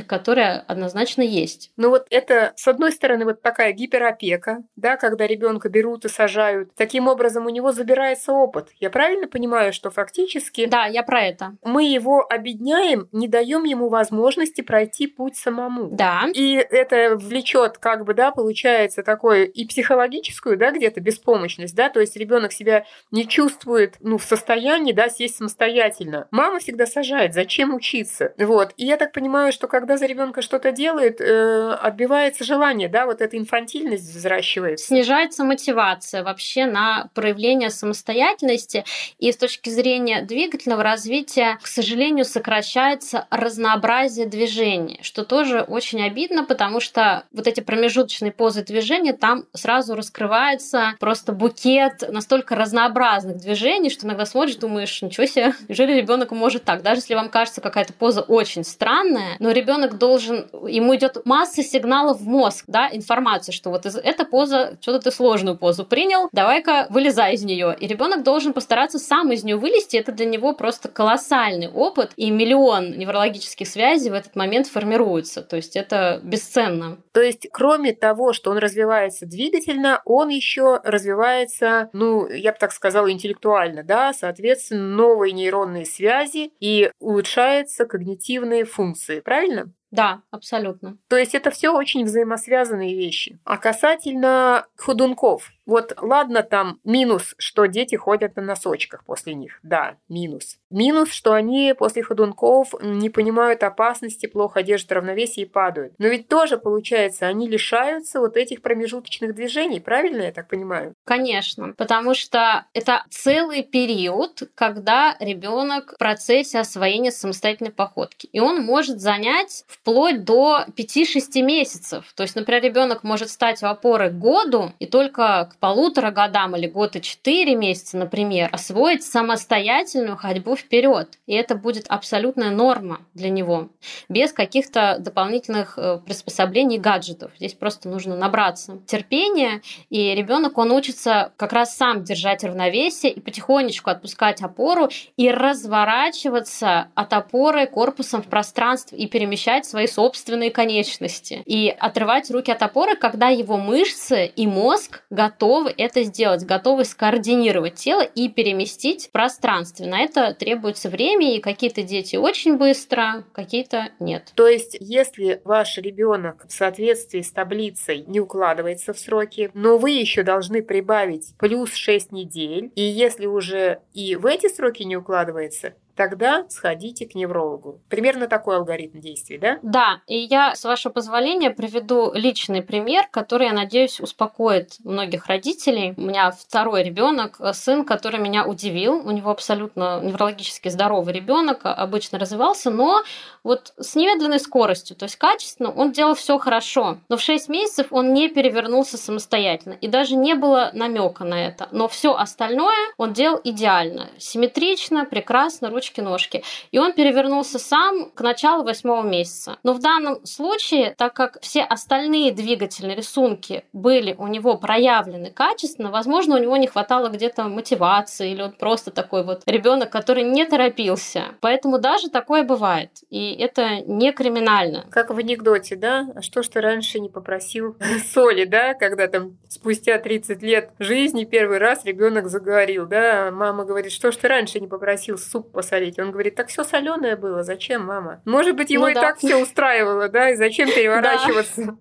возможностях, 0.00 0.06
которые 0.06 0.64
однозначно 0.66 1.22
есть. 1.22 1.72
Ну 1.76 1.90
вот 1.90 2.06
это, 2.10 2.52
с 2.56 2.66
одной 2.68 2.92
стороны, 2.92 3.24
вот 3.24 3.42
такая 3.42 3.72
гиперопека, 3.72 4.58
да, 4.76 4.96
когда 4.96 5.26
ребенка 5.26 5.68
берут 5.68 6.04
и 6.04 6.08
сажают. 6.08 6.70
Таким 6.76 7.08
образом, 7.08 7.46
у 7.46 7.50
него 7.50 7.72
забирается 7.72 8.32
опыт. 8.32 8.68
Я 8.80 8.90
правильно 8.90 9.28
понимаю, 9.28 9.72
что 9.72 9.90
фактически... 9.90 10.66
Да, 10.66 10.86
я 10.86 11.02
про 11.02 11.22
это. 11.22 11.56
Мы 11.62 11.84
его 11.84 12.26
обедняем, 12.28 13.08
не 13.12 13.28
даем 13.28 13.64
ему 13.64 13.88
возможности 13.88 14.60
пройти 14.62 15.06
путь 15.06 15.36
самому. 15.36 15.88
Да. 15.90 16.28
И 16.34 16.54
это 16.54 17.16
влечет, 17.16 17.78
как 17.78 18.04
бы, 18.04 18.14
да, 18.14 18.30
получается 18.30 19.02
такое 19.02 19.44
и 19.44 19.66
психологическую, 19.66 20.56
да, 20.56 20.70
где-то 20.70 21.00
беспомощность, 21.00 21.74
да, 21.74 21.88
то 21.88 22.00
есть 22.00 22.16
ребенок 22.16 22.52
себя 22.52 22.84
не 23.10 23.26
чувствует, 23.26 23.96
ну, 24.00 24.18
в 24.18 24.24
состоянии, 24.24 24.92
да, 24.92 25.08
сесть 25.08 25.36
самостоятельно. 25.36 26.28
Мама 26.30 26.58
всегда 26.58 26.86
сажает, 26.86 27.34
зачем 27.34 27.74
учиться? 27.74 28.32
Вот. 28.38 28.72
И 28.76 28.86
я 28.86 28.96
так 28.96 29.12
понимаю, 29.12 29.52
что 29.52 29.68
когда 29.68 29.89
за 29.96 30.06
ребенка 30.06 30.42
что-то 30.42 30.72
делает, 30.72 31.20
э, 31.20 31.72
отбивается 31.80 32.44
желание, 32.44 32.88
да, 32.88 33.06
вот 33.06 33.20
эта 33.20 33.36
инфантильность 33.36 34.14
взращивается. 34.14 34.86
Снижается 34.86 35.44
мотивация 35.44 36.22
вообще 36.22 36.66
на 36.66 37.08
проявление 37.14 37.70
самостоятельности. 37.70 38.84
И 39.18 39.30
с 39.30 39.36
точки 39.36 39.70
зрения 39.70 40.22
двигательного 40.22 40.82
развития, 40.82 41.58
к 41.62 41.66
сожалению, 41.66 42.24
сокращается 42.24 43.26
разнообразие 43.30 44.26
движений, 44.26 45.00
что 45.02 45.24
тоже 45.24 45.60
очень 45.62 46.02
обидно, 46.02 46.44
потому 46.44 46.80
что 46.80 47.24
вот 47.32 47.46
эти 47.46 47.60
промежуточные 47.60 48.32
позы 48.32 48.62
движения, 48.62 49.12
там 49.12 49.44
сразу 49.52 49.94
раскрывается 49.94 50.94
просто 50.98 51.32
букет 51.32 52.04
настолько 52.08 52.54
разнообразных 52.54 53.38
движений, 53.38 53.90
что 53.90 54.06
иногда 54.06 54.26
смотришь, 54.26 54.56
думаешь, 54.56 55.02
ничего 55.02 55.26
себе, 55.26 55.54
неужели 55.68 55.94
ребенок 55.94 56.30
может 56.30 56.64
так? 56.64 56.82
Даже 56.82 57.00
если 57.00 57.14
вам 57.14 57.28
кажется 57.28 57.60
какая-то 57.60 57.92
поза 57.92 58.22
очень 58.22 58.64
странная, 58.64 59.36
но 59.38 59.50
ребенок 59.50 59.79
должен, 59.88 60.48
ему 60.66 60.94
идет 60.96 61.24
масса 61.24 61.62
сигналов 61.62 62.20
в 62.20 62.26
мозг, 62.26 62.64
да, 62.66 62.88
информация, 62.92 63.52
что 63.52 63.70
вот 63.70 63.86
эта 63.86 64.24
поза, 64.24 64.76
что-то 64.80 65.00
ты 65.04 65.10
сложную 65.10 65.56
позу 65.56 65.84
принял, 65.84 66.28
давай-ка 66.32 66.86
вылезай 66.90 67.34
из 67.34 67.44
нее. 67.44 67.76
И 67.78 67.86
ребенок 67.86 68.22
должен 68.22 68.52
постараться 68.52 68.98
сам 68.98 69.32
из 69.32 69.44
нее 69.44 69.56
вылезти. 69.56 69.96
Это 69.96 70.12
для 70.12 70.26
него 70.26 70.52
просто 70.54 70.88
колоссальный 70.88 71.68
опыт, 71.68 72.12
и 72.16 72.30
миллион 72.30 72.98
неврологических 72.98 73.66
связей 73.66 74.10
в 74.10 74.14
этот 74.14 74.36
момент 74.36 74.66
формируются. 74.66 75.42
То 75.42 75.56
есть 75.56 75.76
это 75.76 76.20
бесценно. 76.22 76.98
То 77.12 77.20
есть, 77.20 77.48
кроме 77.52 77.92
того, 77.92 78.32
что 78.32 78.50
он 78.50 78.58
развивается 78.58 79.26
двигательно, 79.26 80.00
он 80.04 80.28
еще 80.28 80.80
развивается, 80.84 81.90
ну, 81.92 82.28
я 82.28 82.52
бы 82.52 82.58
так 82.58 82.72
сказала, 82.72 83.10
интеллектуально, 83.10 83.82
да, 83.82 84.12
соответственно, 84.12 84.82
новые 84.94 85.32
нейронные 85.32 85.86
связи 85.86 86.52
и 86.60 86.90
улучшаются 87.00 87.86
когнитивные 87.86 88.64
функции, 88.64 89.20
правильно? 89.20 89.69
Да, 89.90 90.22
абсолютно. 90.30 90.98
То 91.08 91.16
есть 91.16 91.34
это 91.34 91.50
все 91.50 91.70
очень 91.70 92.04
взаимосвязанные 92.04 92.94
вещи. 92.96 93.38
А 93.44 93.56
касательно 93.56 94.66
ходунков, 94.76 95.50
вот 95.66 95.94
ладно 96.00 96.42
там 96.42 96.80
минус, 96.84 97.34
что 97.38 97.66
дети 97.66 97.94
ходят 97.94 98.36
на 98.36 98.42
носочках 98.42 99.04
после 99.04 99.34
них. 99.34 99.60
Да, 99.62 99.96
минус. 100.08 100.58
Минус, 100.70 101.12
что 101.12 101.32
они 101.32 101.74
после 101.78 102.02
ходунков 102.02 102.74
не 102.82 103.10
понимают 103.10 103.62
опасности, 103.62 104.26
плохо 104.26 104.62
держат 104.62 104.92
равновесие 104.92 105.46
и 105.46 105.48
падают. 105.48 105.94
Но 105.98 106.08
ведь 106.08 106.28
тоже, 106.28 106.58
получается, 106.58 107.26
они 107.26 107.48
лишаются 107.48 108.20
вот 108.20 108.36
этих 108.36 108.62
промежуточных 108.62 109.34
движений, 109.34 109.80
правильно 109.80 110.22
я 110.22 110.32
так 110.32 110.48
понимаю? 110.48 110.94
Конечно, 111.04 111.74
потому 111.76 112.14
что 112.14 112.66
это 112.74 113.04
целый 113.10 113.62
период, 113.62 114.42
когда 114.54 115.16
ребенок 115.20 115.94
в 115.94 115.98
процессе 115.98 116.58
освоения 116.58 117.12
самостоятельной 117.12 117.72
походки. 117.72 118.28
И 118.32 118.40
он 118.40 118.62
может 118.62 119.00
занять 119.00 119.64
вплоть 119.82 120.24
до 120.24 120.64
5-6 120.76 121.40
месяцев. 121.42 122.12
То 122.14 122.22
есть, 122.22 122.36
например, 122.36 122.62
ребенок 122.62 123.02
может 123.02 123.30
стать 123.30 123.62
у 123.62 123.66
опоры 123.66 124.10
году 124.10 124.72
и 124.78 124.86
только 124.86 125.50
к 125.52 125.56
полутора 125.56 126.10
годам 126.10 126.54
или 126.56 126.66
год 126.66 126.96
и 126.96 127.02
четыре 127.02 127.54
месяца, 127.54 127.96
например, 127.96 128.50
освоить 128.52 129.04
самостоятельную 129.04 130.16
ходьбу 130.16 130.54
вперед. 130.54 131.18
И 131.26 131.34
это 131.34 131.54
будет 131.54 131.86
абсолютная 131.88 132.50
норма 132.50 133.00
для 133.14 133.30
него, 133.30 133.70
без 134.08 134.32
каких-то 134.32 134.96
дополнительных 134.98 135.78
э, 135.78 135.98
приспособлений 136.04 136.78
гаджетов. 136.78 137.32
Здесь 137.36 137.54
просто 137.54 137.88
нужно 137.88 138.16
набраться 138.16 138.80
терпения, 138.86 139.62
и 139.88 140.14
ребенок 140.14 140.58
он 140.58 140.72
учится 140.72 141.32
как 141.36 141.52
раз 141.52 141.74
сам 141.76 142.04
держать 142.04 142.44
равновесие 142.44 143.12
и 143.12 143.20
потихонечку 143.20 143.88
отпускать 143.88 144.42
опору 144.42 144.90
и 145.16 145.30
разворачиваться 145.30 146.88
от 146.94 147.12
опоры 147.12 147.66
корпусом 147.66 148.22
в 148.22 148.26
пространстве 148.26 148.98
и 148.98 149.06
перемещать 149.06 149.69
свои 149.70 149.86
собственные 149.86 150.50
конечности. 150.50 151.42
И 151.46 151.68
отрывать 151.68 152.30
руки 152.30 152.50
от 152.50 152.62
опоры, 152.62 152.96
когда 152.96 153.28
его 153.28 153.56
мышцы 153.56 154.26
и 154.26 154.46
мозг 154.46 155.02
готовы 155.10 155.72
это 155.76 156.02
сделать, 156.02 156.44
готовы 156.44 156.84
скоординировать 156.84 157.74
тело 157.74 158.02
и 158.02 158.28
переместить 158.28 159.06
в 159.06 159.10
пространстве. 159.12 159.86
На 159.86 160.00
это 160.00 160.34
требуется 160.34 160.88
время, 160.88 161.36
и 161.36 161.40
какие-то 161.40 161.82
дети 161.82 162.16
очень 162.16 162.56
быстро, 162.56 163.24
какие-то 163.32 163.90
нет. 164.00 164.32
То 164.34 164.48
есть, 164.48 164.76
если 164.80 165.40
ваш 165.44 165.78
ребенок 165.78 166.46
в 166.48 166.52
соответствии 166.52 167.22
с 167.22 167.30
таблицей 167.30 168.04
не 168.06 168.20
укладывается 168.20 168.92
в 168.92 168.98
сроки, 168.98 169.50
но 169.54 169.78
вы 169.78 169.90
еще 169.90 170.22
должны 170.22 170.62
прибавить 170.62 171.34
плюс 171.38 171.72
6 171.72 172.12
недель, 172.12 172.70
и 172.74 172.82
если 172.82 173.26
уже 173.26 173.80
и 173.94 174.16
в 174.16 174.26
эти 174.26 174.48
сроки 174.48 174.82
не 174.82 174.96
укладывается, 174.96 175.74
тогда 176.00 176.46
сходите 176.48 177.04
к 177.06 177.14
неврологу. 177.14 177.82
Примерно 177.90 178.26
такой 178.26 178.56
алгоритм 178.56 179.00
действий, 179.00 179.36
да? 179.36 179.58
Да, 179.60 180.00
и 180.06 180.16
я, 180.16 180.54
с 180.54 180.64
вашего 180.64 180.90
позволения, 180.90 181.50
приведу 181.50 182.10
личный 182.14 182.62
пример, 182.62 183.06
который, 183.10 183.48
я 183.48 183.52
надеюсь, 183.52 184.00
успокоит 184.00 184.76
многих 184.82 185.26
родителей. 185.26 185.92
У 185.98 186.00
меня 186.00 186.30
второй 186.30 186.84
ребенок, 186.84 187.38
сын, 187.52 187.84
который 187.84 188.18
меня 188.18 188.46
удивил. 188.46 189.06
У 189.06 189.10
него 189.10 189.30
абсолютно 189.30 190.00
неврологически 190.00 190.70
здоровый 190.70 191.12
ребенок, 191.12 191.60
обычно 191.64 192.18
развивался, 192.18 192.70
но 192.70 193.02
вот 193.44 193.74
с 193.78 193.94
немедленной 193.94 194.40
скоростью, 194.40 194.96
то 194.96 195.04
есть 195.04 195.16
качественно, 195.16 195.70
он 195.70 195.92
делал 195.92 196.14
все 196.14 196.38
хорошо. 196.38 196.96
Но 197.10 197.18
в 197.18 197.20
6 197.20 197.50
месяцев 197.50 197.88
он 197.90 198.14
не 198.14 198.28
перевернулся 198.28 198.96
самостоятельно, 198.96 199.74
и 199.74 199.86
даже 199.86 200.16
не 200.16 200.34
было 200.34 200.70
намека 200.72 201.24
на 201.24 201.46
это. 201.46 201.68
Но 201.72 201.88
все 201.88 202.14
остальное 202.14 202.88
он 202.96 203.12
делал 203.12 203.38
идеально, 203.44 204.08
симметрично, 204.16 205.04
прекрасно, 205.04 205.68
ручки 205.68 205.89
ручки-ножки. 205.90 206.42
И 206.70 206.78
он 206.78 206.92
перевернулся 206.92 207.58
сам 207.58 208.10
к 208.10 208.20
началу 208.20 208.64
восьмого 208.64 209.06
месяца. 209.06 209.58
Но 209.62 209.72
в 209.72 209.80
данном 209.80 210.24
случае, 210.24 210.94
так 210.96 211.14
как 211.14 211.38
все 211.40 211.62
остальные 211.62 212.32
двигательные 212.32 212.96
рисунки 212.96 213.64
были 213.72 214.14
у 214.18 214.26
него 214.26 214.56
проявлены 214.56 215.30
качественно, 215.30 215.90
возможно, 215.90 216.36
у 216.36 216.38
него 216.38 216.56
не 216.56 216.66
хватало 216.66 217.08
где-то 217.08 217.44
мотивации, 217.44 218.32
или 218.32 218.42
он 218.42 218.52
просто 218.52 218.90
такой 218.90 219.24
вот 219.24 219.42
ребенок, 219.46 219.90
который 219.90 220.22
не 220.22 220.44
торопился. 220.44 221.24
Поэтому 221.40 221.78
даже 221.78 222.10
такое 222.10 222.42
бывает. 222.42 222.90
И 223.10 223.34
это 223.34 223.80
не 223.80 224.12
криминально. 224.12 224.86
Как 224.90 225.10
в 225.10 225.18
анекдоте, 225.18 225.76
да? 225.76 226.08
А 226.14 226.22
что 226.22 226.42
ж 226.42 226.48
ты 226.48 226.60
раньше 226.60 227.00
не 227.00 227.08
попросил 227.08 227.76
соли, 228.12 228.44
да? 228.44 228.74
Когда 228.74 229.06
там 229.08 229.38
спустя 229.48 229.98
30 229.98 230.42
лет 230.42 230.70
жизни 230.78 231.24
первый 231.24 231.58
раз 231.58 231.84
ребенок 231.84 232.28
заговорил, 232.28 232.86
да? 232.86 233.30
Мама 233.32 233.64
говорит, 233.64 233.92
что 233.92 234.12
ж 234.12 234.16
ты 234.16 234.28
раньше 234.28 234.60
не 234.60 234.66
попросил 234.66 235.18
суп 235.18 235.50
посолить? 235.50 235.79
Солить. 235.80 235.98
Он 235.98 236.10
говорит, 236.10 236.34
так 236.34 236.48
все 236.48 236.64
соленое 236.64 237.16
было, 237.16 237.42
зачем, 237.42 237.84
мама? 237.84 238.20
Может 238.24 238.56
быть, 238.56 238.70
его 238.70 238.84
ну, 238.84 238.90
и 238.90 238.94
да. 238.94 239.00
так 239.00 239.18
все 239.18 239.36
устраивало, 239.36 240.08
да, 240.08 240.30
и 240.30 240.36
зачем 240.36 240.68
переворачиваться? 240.74 241.76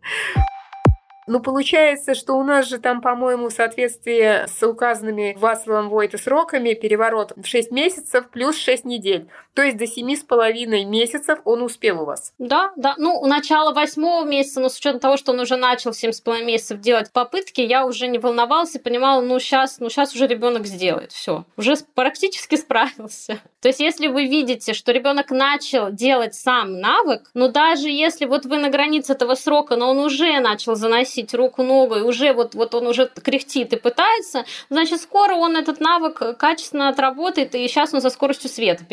Ну, 1.27 1.39
получается, 1.41 2.15
что 2.15 2.33
у 2.33 2.43
нас 2.43 2.67
же 2.67 2.79
там, 2.79 3.01
по-моему, 3.01 3.49
в 3.49 3.53
соответствии 3.53 4.47
с 4.47 4.63
указанными 4.65 5.35
Вацлавом 5.38 5.89
Войта 5.89 6.17
сроками 6.17 6.73
переворот 6.73 7.33
в 7.35 7.45
6 7.45 7.71
месяцев 7.71 8.29
плюс 8.31 8.57
6 8.57 8.85
недель. 8.85 9.29
То 9.60 9.65
есть 9.65 9.76
до 9.76 9.88
семи 9.88 10.15
с 10.15 10.24
половиной 10.24 10.86
месяцев 10.86 11.39
он 11.43 11.62
успел 11.63 12.04
у 12.04 12.06
вас. 12.06 12.32
Да, 12.39 12.72
да. 12.78 12.95
Ну, 12.98 13.19
у 13.19 13.28
начала 13.28 13.74
восьмого 13.74 14.24
месяца, 14.24 14.62
но 14.62 14.69
с 14.69 14.78
учетом 14.78 15.02
того, 15.02 15.17
что 15.17 15.34
он 15.34 15.39
уже 15.41 15.58
начал 15.58 15.91
семь 15.91 16.13
с 16.13 16.22
половиной 16.22 16.54
месяцев 16.54 16.80
делать 16.80 17.12
попытки, 17.12 17.60
я 17.60 17.86
уже 17.86 18.08
не 18.08 18.19
волновался, 18.19 18.80
понимала, 18.80 19.19
ну 19.19 19.38
сейчас, 19.38 19.82
ну 19.82 19.89
сейчас 19.89 20.15
уже 20.15 20.28
ребенок 20.28 20.65
сделает, 20.65 21.12
все, 21.12 21.43
уже 21.58 21.76
практически 21.93 22.56
справился. 22.56 23.41
То 23.62 23.67
есть, 23.67 23.82
если 23.82 24.08
вы 24.08 24.28
видите, 24.28 24.74
что 24.74 24.93
ребенок 24.93 25.30
начал 25.30 25.91
делать 25.91 26.36
сам 26.36 26.80
навык, 26.80 27.30
но 27.34 27.50
даже 27.50 27.89
если 27.89 28.24
вот 28.24 28.45
вы 28.45 28.60
на 28.60 28.69
границе 28.69 29.12
этого 29.12 29.36
срока, 29.36 29.76
но 29.76 29.91
он 29.91 29.98
уже 29.98 30.39
начал 30.39 30.76
заносить 30.76 31.34
руку, 31.34 31.63
ногу, 31.63 31.95
и 31.95 32.02
уже 32.02 32.32
вот, 32.32 32.56
вот 32.56 32.74
он 32.76 32.88
уже 32.88 33.08
кряхтит 33.08 33.74
и 33.74 33.76
пытается, 33.76 34.45
значит, 34.69 35.02
скоро 35.02 35.36
он 35.36 35.58
этот 35.58 35.82
навык 35.82 36.38
качественно 36.38 36.88
отработает, 36.88 37.56
и 37.56 37.67
сейчас 37.67 37.93
он 37.93 38.00
со 38.00 38.10
скоростью 38.10 38.50
света 38.50 38.86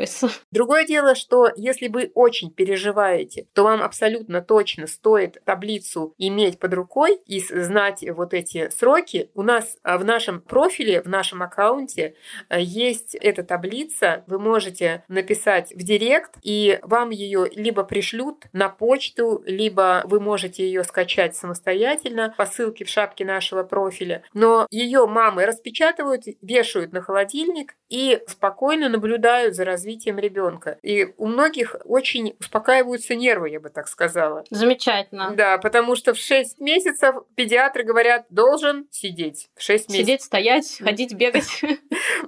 переворачивается. 0.00 0.28
Другое 0.50 0.86
дело, 0.86 1.14
что 1.14 1.50
если 1.56 1.88
вы 1.88 2.10
очень 2.14 2.50
переживаете, 2.50 3.46
то 3.54 3.64
вам 3.64 3.82
абсолютно 3.82 4.40
точно 4.40 4.86
стоит 4.86 5.42
таблицу 5.44 6.14
иметь 6.18 6.58
под 6.58 6.74
рукой 6.74 7.18
и 7.26 7.40
знать 7.40 8.04
вот 8.10 8.34
эти 8.34 8.70
сроки. 8.70 9.30
У 9.34 9.42
нас 9.42 9.76
а, 9.82 9.98
в 9.98 10.04
нашем 10.04 10.40
профиле, 10.40 11.02
в 11.02 11.08
нашем 11.08 11.42
аккаунте 11.42 12.14
а, 12.48 12.58
есть 12.58 13.14
эта 13.14 13.42
таблица, 13.42 14.24
вы 14.26 14.38
можете 14.38 15.04
написать 15.08 15.72
в 15.72 15.82
директ, 15.82 16.36
и 16.42 16.78
вам 16.82 17.10
ее 17.10 17.48
либо 17.54 17.84
пришлют 17.84 18.46
на 18.52 18.68
почту, 18.68 19.42
либо 19.46 20.02
вы 20.04 20.20
можете 20.20 20.64
ее 20.64 20.84
скачать 20.84 21.36
самостоятельно 21.36 22.34
по 22.36 22.46
ссылке 22.46 22.84
в 22.84 22.88
шапке 22.88 23.24
нашего 23.24 23.62
профиля. 23.62 24.22
Но 24.34 24.66
ее 24.70 25.06
мамы 25.06 25.46
распечатывают, 25.46 26.24
вешают 26.40 26.92
на 26.92 27.02
холодильник 27.02 27.74
и 27.88 28.20
спокойно 28.26 28.88
наблюдают 28.88 29.54
за 29.54 29.64
развитием 29.64 29.79
ребенка. 30.18 30.78
И 30.82 31.14
у 31.16 31.26
многих 31.26 31.76
очень 31.84 32.36
успокаиваются 32.40 33.14
нервы, 33.14 33.50
я 33.50 33.60
бы 33.60 33.68
так 33.68 33.88
сказала. 33.88 34.44
Замечательно. 34.50 35.32
Да, 35.34 35.58
потому 35.58 35.96
что 35.96 36.14
в 36.14 36.18
6 36.18 36.60
месяцев 36.60 37.16
педиатры 37.34 37.84
говорят, 37.84 38.26
должен 38.30 38.86
сидеть. 38.90 39.48
В 39.54 39.62
6 39.62 39.88
месяцев. 39.88 40.06
Сидеть, 40.06 40.22
стоять, 40.22 40.78
ходить, 40.80 41.14
бегать. 41.14 41.62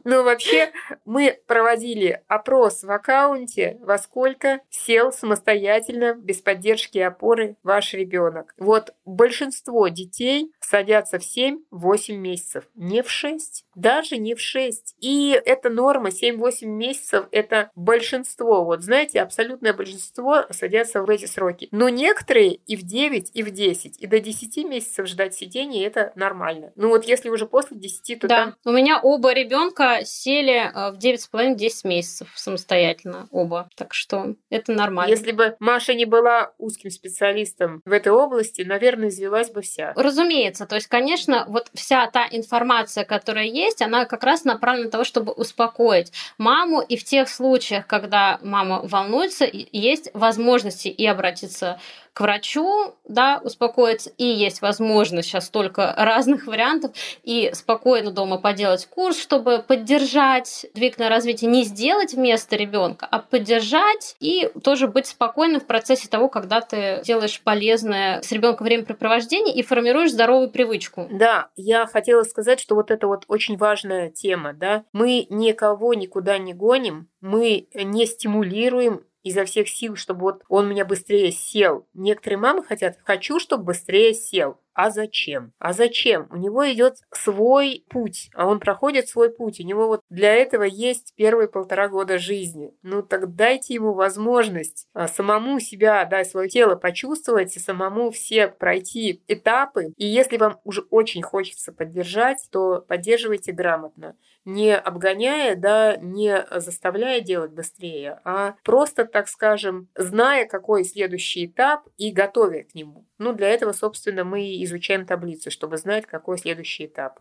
Ну, 0.04 0.24
вообще, 0.24 0.72
мы 1.04 1.38
проводили 1.46 2.22
опрос 2.26 2.82
в 2.82 2.90
аккаунте, 2.90 3.78
во 3.80 3.98
сколько 3.98 4.60
сел 4.70 5.12
самостоятельно, 5.12 6.14
без 6.14 6.40
поддержки 6.40 6.98
и 6.98 7.02
опоры 7.02 7.56
ваш 7.62 7.94
ребенок. 7.94 8.54
Вот 8.58 8.94
большинство 9.04 9.88
детей 9.88 10.52
садятся 10.60 11.18
в 11.18 11.22
7-8 11.22 12.14
месяцев, 12.14 12.64
не 12.74 13.02
в 13.02 13.10
6, 13.10 13.66
даже 13.74 14.16
не 14.16 14.34
в 14.34 14.40
6. 14.40 14.96
И 14.98 15.40
эта 15.44 15.70
норма 15.70 16.08
7-8 16.08 16.66
месяцев, 16.66 17.26
это 17.42 17.70
большинство, 17.74 18.64
вот 18.64 18.82
знаете, 18.82 19.20
абсолютное 19.20 19.72
большинство 19.72 20.46
садятся 20.50 21.02
в 21.02 21.10
эти 21.10 21.26
сроки. 21.26 21.68
Но 21.70 21.88
некоторые 21.88 22.54
и 22.54 22.76
в 22.76 22.82
9, 22.82 23.30
и 23.34 23.42
в 23.42 23.50
10, 23.50 24.00
и 24.00 24.06
до 24.06 24.20
10 24.20 24.64
месяцев 24.64 25.06
ждать 25.06 25.34
сидения, 25.34 25.86
это 25.86 26.12
нормально. 26.14 26.72
Ну 26.76 26.88
вот 26.88 27.04
если 27.04 27.28
уже 27.28 27.46
после 27.46 27.76
10, 27.76 28.20
то 28.20 28.28
да. 28.28 28.36
там... 28.36 28.54
У 28.64 28.70
меня 28.70 29.00
оба 29.00 29.32
ребенка 29.32 30.00
сели 30.04 30.70
э, 30.72 30.92
в 30.92 30.98
9,5-10 30.98 31.72
месяцев 31.84 32.28
самостоятельно, 32.34 33.28
оба. 33.30 33.68
Так 33.76 33.94
что 33.94 34.34
это 34.50 34.72
нормально. 34.72 35.10
Если 35.10 35.32
бы 35.32 35.56
Маша 35.58 35.94
не 35.94 36.04
была 36.04 36.52
узким 36.58 36.90
специалистом 36.90 37.82
в 37.84 37.92
этой 37.92 38.12
области, 38.12 38.62
наверное, 38.62 39.08
извелась 39.08 39.50
бы 39.50 39.62
вся. 39.62 39.92
Разумеется. 39.96 40.66
То 40.66 40.76
есть, 40.76 40.86
конечно, 40.86 41.44
вот 41.48 41.70
вся 41.74 42.06
та 42.06 42.26
информация, 42.30 43.04
которая 43.04 43.46
есть, 43.46 43.82
она 43.82 44.04
как 44.04 44.22
раз 44.24 44.44
направлена 44.44 44.86
на 44.86 44.90
то, 44.90 45.04
чтобы 45.04 45.32
успокоить 45.32 46.12
маму. 46.38 46.80
И 46.80 46.96
в 46.96 47.04
тех 47.04 47.28
случаях, 47.32 47.86
когда 47.86 48.38
мама 48.42 48.80
волнуется, 48.82 49.46
есть 49.50 50.10
возможности 50.14 50.88
и 50.88 51.06
обратиться 51.06 51.80
к 52.12 52.20
врачу, 52.20 52.94
да, 53.08 53.40
успокоиться, 53.42 54.10
и 54.18 54.24
есть 54.24 54.60
возможность 54.60 55.28
сейчас 55.28 55.46
столько 55.46 55.94
разных 55.96 56.46
вариантов, 56.46 56.92
и 57.22 57.50
спокойно 57.54 58.10
дома 58.10 58.38
поделать 58.38 58.86
курс, 58.86 59.18
чтобы 59.18 59.64
поддержать 59.66 60.66
двигательное 60.74 61.08
развитие, 61.08 61.50
не 61.50 61.64
сделать 61.64 62.12
вместо 62.14 62.56
ребенка, 62.56 63.06
а 63.10 63.18
поддержать 63.20 64.16
и 64.20 64.50
тоже 64.62 64.88
быть 64.88 65.06
спокойным 65.06 65.60
в 65.60 65.66
процессе 65.66 66.08
того, 66.08 66.28
когда 66.28 66.60
ты 66.60 67.00
делаешь 67.04 67.40
полезное 67.42 68.20
с 68.22 68.30
ребенком 68.30 68.66
времяпрепровождение 68.66 69.54
и 69.54 69.62
формируешь 69.62 70.12
здоровую 70.12 70.50
привычку. 70.50 71.08
Да, 71.10 71.48
я 71.56 71.86
хотела 71.86 72.24
сказать, 72.24 72.60
что 72.60 72.74
вот 72.74 72.90
это 72.90 73.06
вот 73.06 73.24
очень 73.28 73.56
важная 73.56 74.10
тема, 74.10 74.52
да, 74.52 74.84
мы 74.92 75.26
никого 75.30 75.94
никуда 75.94 76.38
не 76.38 76.52
гоним, 76.52 77.08
мы 77.20 77.68
не 77.74 78.06
стимулируем 78.06 79.02
изо 79.22 79.44
всех 79.44 79.68
сил, 79.68 79.96
чтобы 79.96 80.20
вот 80.22 80.44
он 80.48 80.68
меня 80.68 80.84
быстрее 80.84 81.32
сел. 81.32 81.86
Некоторые 81.94 82.38
мамы 82.38 82.64
хотят, 82.64 82.98
хочу, 83.04 83.38
чтобы 83.38 83.64
быстрее 83.64 84.14
сел. 84.14 84.58
А 84.74 84.90
зачем? 84.90 85.52
А 85.58 85.72
зачем? 85.72 86.26
У 86.30 86.36
него 86.36 86.70
идет 86.72 86.96
свой 87.10 87.84
путь, 87.90 88.30
а 88.34 88.46
он 88.46 88.58
проходит 88.60 89.08
свой 89.08 89.30
путь. 89.30 89.60
У 89.60 89.64
него 89.64 89.86
вот 89.86 90.00
для 90.08 90.34
этого 90.34 90.62
есть 90.62 91.12
первые 91.16 91.48
полтора 91.48 91.88
года 91.88 92.18
жизни. 92.18 92.72
Ну 92.82 93.02
так 93.02 93.34
дайте 93.34 93.74
ему 93.74 93.92
возможность 93.92 94.86
а, 94.94 95.08
самому 95.08 95.60
себя, 95.60 96.04
да, 96.04 96.24
свое 96.24 96.48
тело 96.48 96.74
почувствовать 96.74 97.56
и 97.56 97.60
самому 97.60 98.10
все 98.10 98.48
пройти 98.48 99.22
этапы. 99.28 99.92
И 99.96 100.06
если 100.06 100.38
вам 100.38 100.58
уже 100.64 100.82
очень 100.90 101.22
хочется 101.22 101.72
поддержать, 101.72 102.48
то 102.50 102.84
поддерживайте 102.86 103.52
грамотно 103.52 104.16
не 104.44 104.76
обгоняя, 104.76 105.54
да, 105.56 105.96
не 105.96 106.44
заставляя 106.50 107.20
делать 107.20 107.52
быстрее, 107.52 108.20
а 108.24 108.56
просто, 108.64 109.04
так 109.04 109.28
скажем, 109.28 109.88
зная, 109.96 110.46
какой 110.46 110.84
следующий 110.84 111.46
этап 111.46 111.86
и 111.96 112.10
готовя 112.10 112.64
к 112.64 112.74
нему. 112.74 113.06
Ну, 113.18 113.32
для 113.32 113.48
этого, 113.50 113.72
собственно, 113.72 114.24
мы 114.24 114.61
изучаем 114.64 115.06
таблицу, 115.06 115.50
чтобы 115.50 115.76
знать, 115.76 116.06
какой 116.06 116.38
следующий 116.38 116.86
этап. 116.86 117.20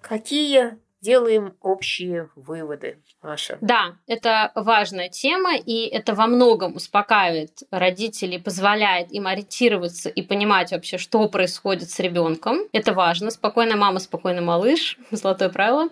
Какие 0.00 0.78
делаем 1.00 1.54
общие 1.62 2.28
выводы, 2.36 2.98
Маша. 3.22 3.58
Да, 3.60 3.96
это 4.06 4.52
важная 4.54 5.08
тема, 5.08 5.56
и 5.56 5.86
это 5.86 6.14
во 6.14 6.26
многом 6.26 6.76
успокаивает 6.76 7.62
родителей, 7.70 8.38
позволяет 8.38 9.10
им 9.10 9.26
ориентироваться 9.26 10.08
и 10.08 10.22
понимать 10.22 10.72
вообще, 10.72 10.98
что 10.98 11.26
происходит 11.28 11.90
с 11.90 11.98
ребенком. 12.00 12.58
Это 12.72 12.92
важно. 12.92 13.30
Спокойная 13.30 13.76
мама, 13.76 13.98
спокойный 13.98 14.42
малыш, 14.42 14.98
золотое 15.10 15.48
правило. 15.48 15.88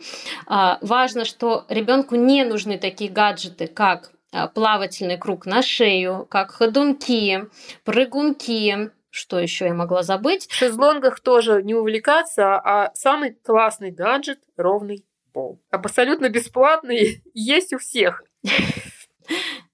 А, 0.47 0.79
важно, 0.83 1.25
что 1.25 1.64
ребенку 1.69 2.14
не 2.14 2.45
нужны 2.45 2.77
такие 2.79 3.11
гаджеты, 3.11 3.67
как 3.67 4.12
а, 4.31 4.47
плавательный 4.49 5.17
круг 5.17 5.47
на 5.47 5.62
шею, 5.62 6.27
как 6.29 6.51
ходунки, 6.51 7.47
прыгунки, 7.85 8.91
что 9.11 9.38
еще 9.38 9.66
я 9.66 9.75
могла 9.75 10.03
забыть? 10.03 10.49
В 10.49 10.55
шезлонгах 10.55 11.21
тоже 11.21 11.62
не 11.62 11.75
увлекаться, 11.75 12.57
а 12.57 12.92
самый 12.94 13.33
классный 13.35 13.90
гаджет– 13.90 14.40
ровный 14.57 15.05
пол. 15.33 15.61
Абсолютно 15.71 16.29
бесплатный, 16.29 17.23
есть 17.35 17.73
у 17.73 17.79
всех. 17.79 18.23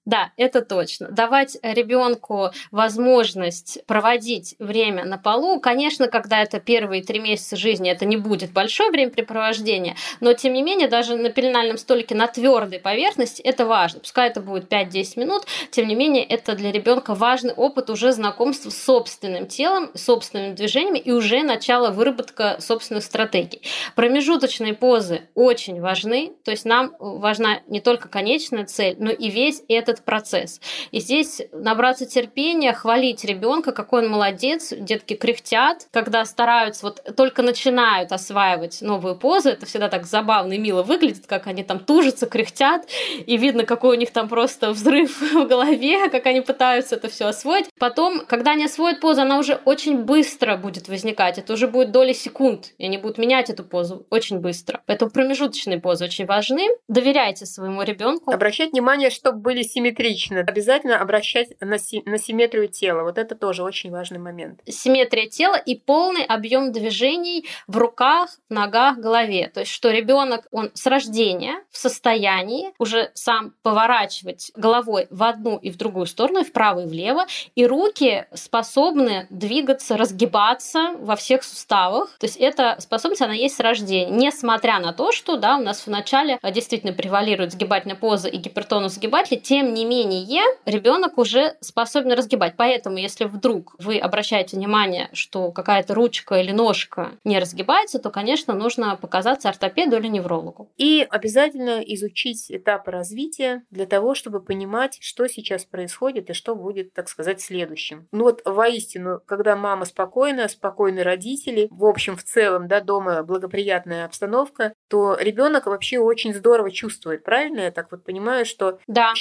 Да, 0.05 0.31
это 0.37 0.61
точно. 0.61 1.09
Давать 1.09 1.57
ребенку 1.63 2.51
возможность 2.71 3.83
проводить 3.87 4.55
время 4.59 5.03
на 5.03 5.17
полу, 5.17 5.59
конечно, 5.59 6.07
когда 6.07 6.43
это 6.43 6.59
первые 6.59 7.03
три 7.03 7.19
месяца 7.19 7.55
жизни, 7.55 7.89
это 7.89 8.05
не 8.05 8.15
будет 8.15 8.51
большое 8.51 8.91
времяпрепровождение, 8.91 9.95
но 10.19 10.33
тем 10.33 10.53
не 10.53 10.61
менее, 10.61 10.87
даже 10.87 11.15
на 11.15 11.29
пеленальном 11.29 11.79
столике 11.79 12.13
на 12.13 12.27
твердой 12.27 12.79
поверхности 12.79 13.41
это 13.41 13.65
важно. 13.65 13.99
Пускай 13.99 14.29
это 14.29 14.41
будет 14.41 14.71
5-10 14.71 15.19
минут, 15.19 15.43
тем 15.71 15.87
не 15.87 15.95
менее, 15.95 16.23
это 16.23 16.53
для 16.53 16.71
ребенка 16.71 17.15
важный 17.15 17.53
опыт 17.53 17.89
уже 17.89 18.11
знакомства 18.11 18.69
с 18.69 18.77
собственным 18.77 19.47
телом, 19.47 19.89
собственными 19.95 20.53
движениями 20.53 20.99
и 20.99 21.11
уже 21.11 21.41
начало 21.41 21.89
выработка 21.89 22.57
собственных 22.59 23.03
стратегий. 23.03 23.63
Промежуточные 23.95 24.75
позы 24.75 25.21
очень 25.33 25.81
важны, 25.81 26.33
то 26.43 26.51
есть 26.51 26.65
нам 26.65 26.93
важна 26.99 27.61
не 27.67 27.79
только 27.79 28.07
конечная 28.07 28.65
цель, 28.65 28.95
но 28.99 29.09
и 29.09 29.29
весь 29.29 29.63
этот 29.67 29.94
этот 29.95 30.05
процесс. 30.05 30.61
И 30.91 30.99
здесь 30.99 31.41
набраться 31.51 32.05
терпения, 32.05 32.73
хвалить 32.73 33.23
ребенка, 33.23 33.71
какой 33.71 34.03
он 34.03 34.11
молодец, 34.11 34.73
детки 34.77 35.15
кряхтят, 35.15 35.87
когда 35.91 36.25
стараются, 36.25 36.85
вот 36.85 37.01
только 37.15 37.41
начинают 37.41 38.11
осваивать 38.11 38.81
новую 38.81 39.15
позу, 39.15 39.49
это 39.49 39.65
всегда 39.65 39.89
так 39.89 40.05
забавно 40.05 40.53
и 40.53 40.57
мило 40.57 40.83
выглядит, 40.83 41.25
как 41.25 41.47
они 41.47 41.63
там 41.63 41.79
тужатся, 41.79 42.27
кряхтят, 42.27 42.87
и 43.25 43.37
видно, 43.37 43.65
какой 43.65 43.95
у 43.95 43.99
них 43.99 44.11
там 44.11 44.27
просто 44.27 44.71
взрыв 44.71 45.21
в 45.33 45.47
голове, 45.47 46.09
как 46.09 46.25
они 46.25 46.41
пытаются 46.41 46.95
это 46.95 47.09
все 47.09 47.27
освоить. 47.27 47.67
Потом, 47.79 48.25
когда 48.25 48.51
они 48.51 48.65
освоят 48.65 48.99
позу, 48.99 49.21
она 49.21 49.39
уже 49.39 49.55
очень 49.65 50.03
быстро 50.03 50.57
будет 50.57 50.87
возникать, 50.89 51.37
это 51.37 51.53
уже 51.53 51.67
будет 51.67 51.91
доли 51.91 52.13
секунд, 52.13 52.73
и 52.77 52.85
они 52.85 52.97
будут 52.97 53.17
менять 53.17 53.49
эту 53.49 53.63
позу 53.63 54.05
очень 54.09 54.39
быстро. 54.39 54.81
Поэтому 54.85 55.11
промежуточные 55.11 55.79
позы 55.79 56.05
очень 56.05 56.25
важны. 56.25 56.67
Доверяйте 56.87 57.45
своему 57.45 57.81
ребенку. 57.83 58.31
Обращать 58.31 58.71
внимание, 58.71 59.09
чтобы 59.09 59.39
были 59.39 59.61
симметричные 59.63 59.84
симметрично. 59.85 60.39
Обязательно 60.39 60.99
обращать 60.99 61.49
на, 61.61 61.77
си- 61.77 62.03
на 62.05 62.17
симметрию 62.17 62.67
тела. 62.67 63.03
Вот 63.03 63.17
это 63.17 63.35
тоже 63.35 63.63
очень 63.63 63.91
важный 63.91 64.19
момент. 64.19 64.61
Симметрия 64.67 65.27
тела 65.27 65.55
и 65.55 65.75
полный 65.75 66.23
объем 66.23 66.71
движений 66.71 67.45
в 67.67 67.77
руках, 67.77 68.29
ногах, 68.49 68.97
голове. 68.97 69.51
То 69.53 69.61
есть, 69.61 69.71
что 69.71 69.91
ребенок, 69.91 70.47
он 70.51 70.71
с 70.73 70.85
рождения 70.87 71.63
в 71.69 71.77
состоянии 71.77 72.73
уже 72.79 73.11
сам 73.13 73.53
поворачивать 73.61 74.51
головой 74.55 75.07
в 75.09 75.23
одну 75.23 75.57
и 75.57 75.69
в 75.69 75.77
другую 75.77 76.05
сторону, 76.05 76.41
и 76.41 76.43
вправо 76.43 76.81
и 76.81 76.87
влево, 76.87 77.25
и 77.55 77.65
руки 77.65 78.25
способны 78.33 79.27
двигаться, 79.29 79.97
разгибаться 79.97 80.95
во 80.99 81.15
всех 81.15 81.43
суставах. 81.43 82.17
То 82.19 82.25
есть, 82.25 82.37
эта 82.37 82.77
способность, 82.79 83.21
она 83.21 83.33
есть 83.33 83.55
с 83.55 83.59
рождения. 83.59 84.09
Несмотря 84.09 84.79
на 84.79 84.93
то, 84.93 85.11
что, 85.11 85.37
да, 85.37 85.57
у 85.57 85.61
нас 85.61 85.85
вначале 85.85 86.39
действительно 86.43 86.93
превалирует 86.93 87.51
сгибательная 87.51 87.95
поза 87.95 88.27
и 88.27 88.37
гипертонус 88.37 88.93
сгибателя, 88.93 89.37
тем 89.37 89.74
не 89.75 89.85
менее 89.85 90.43
ребенок 90.65 91.17
уже 91.17 91.55
способен 91.61 92.13
разгибать. 92.13 92.55
Поэтому, 92.57 92.97
если 92.97 93.25
вдруг 93.25 93.75
вы 93.77 93.99
обращаете 93.99 94.57
внимание, 94.57 95.09
что 95.13 95.51
какая-то 95.51 95.93
ручка 95.93 96.35
или 96.35 96.51
ножка 96.51 97.11
не 97.23 97.37
разгибается, 97.39 97.99
то, 97.99 98.09
конечно, 98.09 98.53
нужно 98.53 98.95
показаться 98.95 99.49
ортопеду 99.49 99.97
или 99.97 100.07
неврологу. 100.07 100.71
И 100.77 101.05
обязательно 101.09 101.81
изучить 101.81 102.51
этапы 102.51 102.91
развития 102.91 103.63
для 103.69 103.85
того, 103.85 104.15
чтобы 104.15 104.41
понимать, 104.41 104.97
что 105.01 105.27
сейчас 105.27 105.65
происходит 105.65 106.29
и 106.29 106.33
что 106.33 106.55
будет, 106.55 106.93
так 106.93 107.09
сказать, 107.09 107.41
следующим. 107.41 108.07
Ну 108.11 108.23
вот 108.23 108.41
воистину, 108.45 109.19
когда 109.25 109.55
мама 109.55 109.85
спокойная, 109.85 110.47
спокойные 110.47 111.03
родители, 111.03 111.67
в 111.69 111.85
общем, 111.85 112.15
в 112.15 112.23
целом, 112.23 112.67
да, 112.67 112.79
дома 112.79 113.23
благоприятная 113.23 114.05
обстановка, 114.05 114.73
то 114.87 115.17
ребенок 115.19 115.65
вообще 115.65 115.99
очень 115.99 116.33
здорово 116.33 116.71
чувствует, 116.71 117.23
правильно? 117.23 117.61
Я 117.61 117.71
так 117.71 117.91
вот 117.91 118.03
понимаю, 118.05 118.45
что 118.45 118.79
да. 118.87 119.11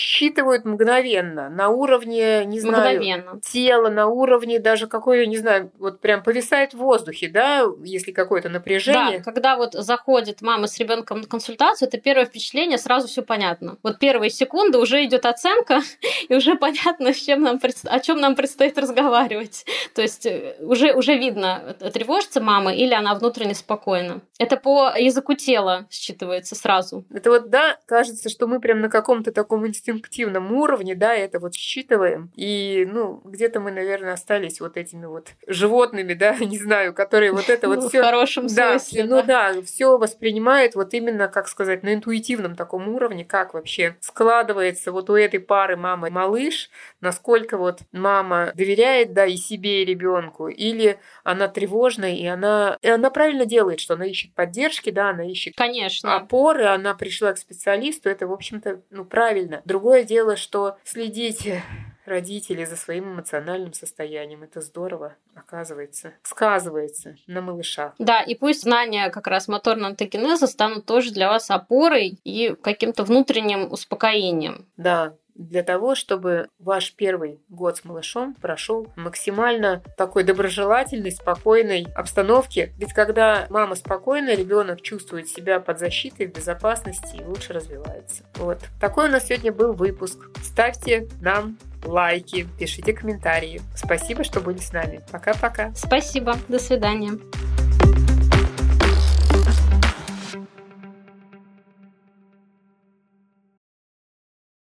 Считывают 0.45 0.65
мгновенно, 0.65 1.49
на 1.49 1.69
уровне, 1.71 2.45
не 2.45 2.61
знаю, 2.61 2.97
мгновенно. 2.99 3.41
тела, 3.41 3.89
на 3.89 4.07
уровне 4.07 4.59
даже 4.59 4.87
какой, 4.87 5.27
не 5.27 5.39
знаю, 5.39 5.71
вот 5.79 6.01
прям 6.01 6.23
повисает 6.23 6.75
в 6.75 6.79
воздухе, 6.79 7.29
да, 7.29 7.65
если 7.83 8.13
какое-то 8.13 8.49
напряжение. 8.49 9.19
Да, 9.19 9.25
когда 9.25 9.57
вот 9.57 9.73
заходит 9.73 10.43
мама 10.43 10.67
с 10.67 10.79
ребенком 10.79 11.23
на 11.23 11.27
консультацию, 11.27 11.89
это 11.89 11.99
первое 11.99 12.27
впечатление, 12.27 12.79
сразу 12.79 13.09
все 13.09 13.23
понятно. 13.23 13.77
Вот 13.83 13.99
первые 13.99 14.31
секунды 14.31 14.79
уже 14.79 15.05
идет 15.05 15.27
оценка, 15.27 15.81
и 16.29 16.35
уже 16.35 16.57
понятно, 16.57 17.13
с 17.13 17.17
чем 17.17 17.43
нам, 17.43 17.61
о 17.85 18.01
чем 18.01 18.21
нам 18.21 18.35
предстоит 18.35 18.79
разговаривать. 18.79 19.65
То 19.95 20.03
есть 20.03 20.27
э, 20.27 20.57
уже, 20.61 20.93
уже 20.93 21.17
видно, 21.17 21.77
тревожится 21.93 22.41
мама 22.41 22.75
или 22.75 22.95
она 22.95 23.15
внутренне 23.15 23.55
спокойна. 23.55 24.21
Это 24.39 24.57
по 24.57 24.93
языку 24.97 25.35
тела 25.35 25.87
считывается 25.91 26.55
сразу. 26.55 27.05
Это 27.13 27.31
вот, 27.31 27.51
да, 27.51 27.79
кажется, 27.87 28.29
что 28.29 28.47
мы 28.47 28.61
прям 28.61 28.81
на 28.81 28.89
каком-то 28.89 29.33
таком 29.33 29.67
инстинктивном 29.67 30.34
уровне, 30.41 30.95
да, 30.95 31.15
это 31.15 31.39
вот 31.39 31.55
считываем. 31.55 32.31
И, 32.35 32.87
ну, 32.91 33.21
где-то 33.25 33.61
мы, 33.61 33.71
наверное, 33.71 34.13
остались 34.13 34.61
вот 34.61 34.77
этими 34.77 35.07
вот 35.07 35.29
животными, 35.47 36.15
да, 36.15 36.37
не 36.41 36.59
знаю, 36.59 36.95
которые 36.95 37.33
вот 37.33 37.49
это 37.49 37.69
вот 37.69 37.85
все... 37.85 38.01
В 38.01 38.05
хорошем 38.05 38.47
да, 38.49 38.79
смысле. 38.79 39.05
Ну 39.05 39.23
да, 39.23 39.63
все 39.63 39.99
воспринимает 39.99 40.75
вот 40.75 40.95
именно, 40.95 41.29
как 41.29 41.49
сказать, 41.49 41.83
на 41.83 41.95
интуитивном 41.95 42.57
таком 42.57 42.89
уровне, 42.89 43.25
как 43.25 43.55
вообще 43.55 43.97
складывается 44.01 44.93
вот 44.93 45.11
у 45.11 45.15
этой 45.15 45.41
пары 45.41 45.77
мама 45.77 46.09
и 46.09 46.11
малыш, 46.11 46.71
насколько 47.01 47.57
вот 47.57 47.81
мама 47.93 48.53
доверяет, 48.55 49.13
да, 49.13 49.27
и 49.27 49.37
себе, 49.37 49.83
и 49.83 49.85
ребенку, 49.85 50.49
или 50.49 50.99
она 51.23 51.49
тревожная, 51.49 52.15
и 52.15 52.27
она, 52.27 52.79
и 52.83 52.89
она 52.89 53.11
правильно 53.11 53.47
делает, 53.47 53.81
что 53.81 53.95
она 53.95 54.07
ищет 54.07 54.35
поддержки, 54.35 54.91
да, 54.91 55.11
она 55.11 55.25
ищет 55.25 55.55
Конечно. 55.57 56.17
опоры, 56.17 56.65
она 56.65 56.95
пришла 56.95 57.33
к 57.33 57.39
специалисту, 57.39 58.09
это, 58.09 58.27
в 58.27 58.33
общем-то, 58.33 58.81
ну, 58.91 59.05
правильно. 59.05 59.63
Другое 59.65 60.05
дело, 60.05 60.14
что 60.37 60.79
следите 60.85 61.63
родители 62.05 62.65
за 62.65 62.77
своим 62.77 63.15
эмоциональным 63.15 63.73
состоянием. 63.73 64.43
Это 64.43 64.61
здорово, 64.61 65.15
оказывается. 65.35 66.13
Сказывается 66.23 67.17
на 67.27 67.41
малышах. 67.41 67.95
Да, 67.99 68.23
и 68.23 68.35
пусть 68.35 68.63
знания 68.63 69.11
как 69.11 69.27
раз 69.27 69.49
моторного 69.49 69.91
антогенеза 69.91 70.47
станут 70.47 70.87
тоже 70.87 71.13
для 71.13 71.29
вас 71.29 71.51
опорой 71.51 72.19
и 72.25 72.55
каким-то 72.63 73.05
внутренним 73.05 73.71
успокоением. 73.73 74.67
Да, 74.77 75.15
для 75.35 75.63
того, 75.63 75.95
чтобы 75.95 76.49
ваш 76.59 76.93
первый 76.95 77.41
год 77.49 77.77
с 77.77 77.85
малышом 77.85 78.35
прошел 78.35 78.93
максимально 78.97 79.83
такой 79.97 80.23
доброжелательной, 80.23 81.11
спокойной 81.11 81.87
обстановке. 81.95 82.73
Ведь 82.79 82.93
когда 82.93 83.47
мама 83.51 83.75
спокойна, 83.75 84.35
ребенок 84.35 84.81
чувствует 84.81 85.29
себя 85.29 85.59
под 85.59 85.81
защитой, 85.81 86.27
в 86.27 86.33
безопасности 86.33 87.17
и 87.17 87.25
лучше 87.25 87.53
развивается. 87.53 88.25
Вот. 88.37 88.61
Такой 88.81 89.09
у 89.09 89.11
нас 89.11 89.27
сегодня 89.27 89.53
был 89.53 89.73
выпуск. 89.73 90.19
Ставьте 90.43 91.09
нам 91.21 91.59
лайки, 91.85 92.47
пишите 92.59 92.93
комментарии. 92.93 93.61
Спасибо, 93.75 94.25
что 94.25 94.41
были 94.41 94.59
с 94.59 94.73
нами. 94.73 95.01
Пока-пока. 95.11 95.73
Спасибо. 95.75 96.37
До 96.49 96.59
свидания. 96.59 97.19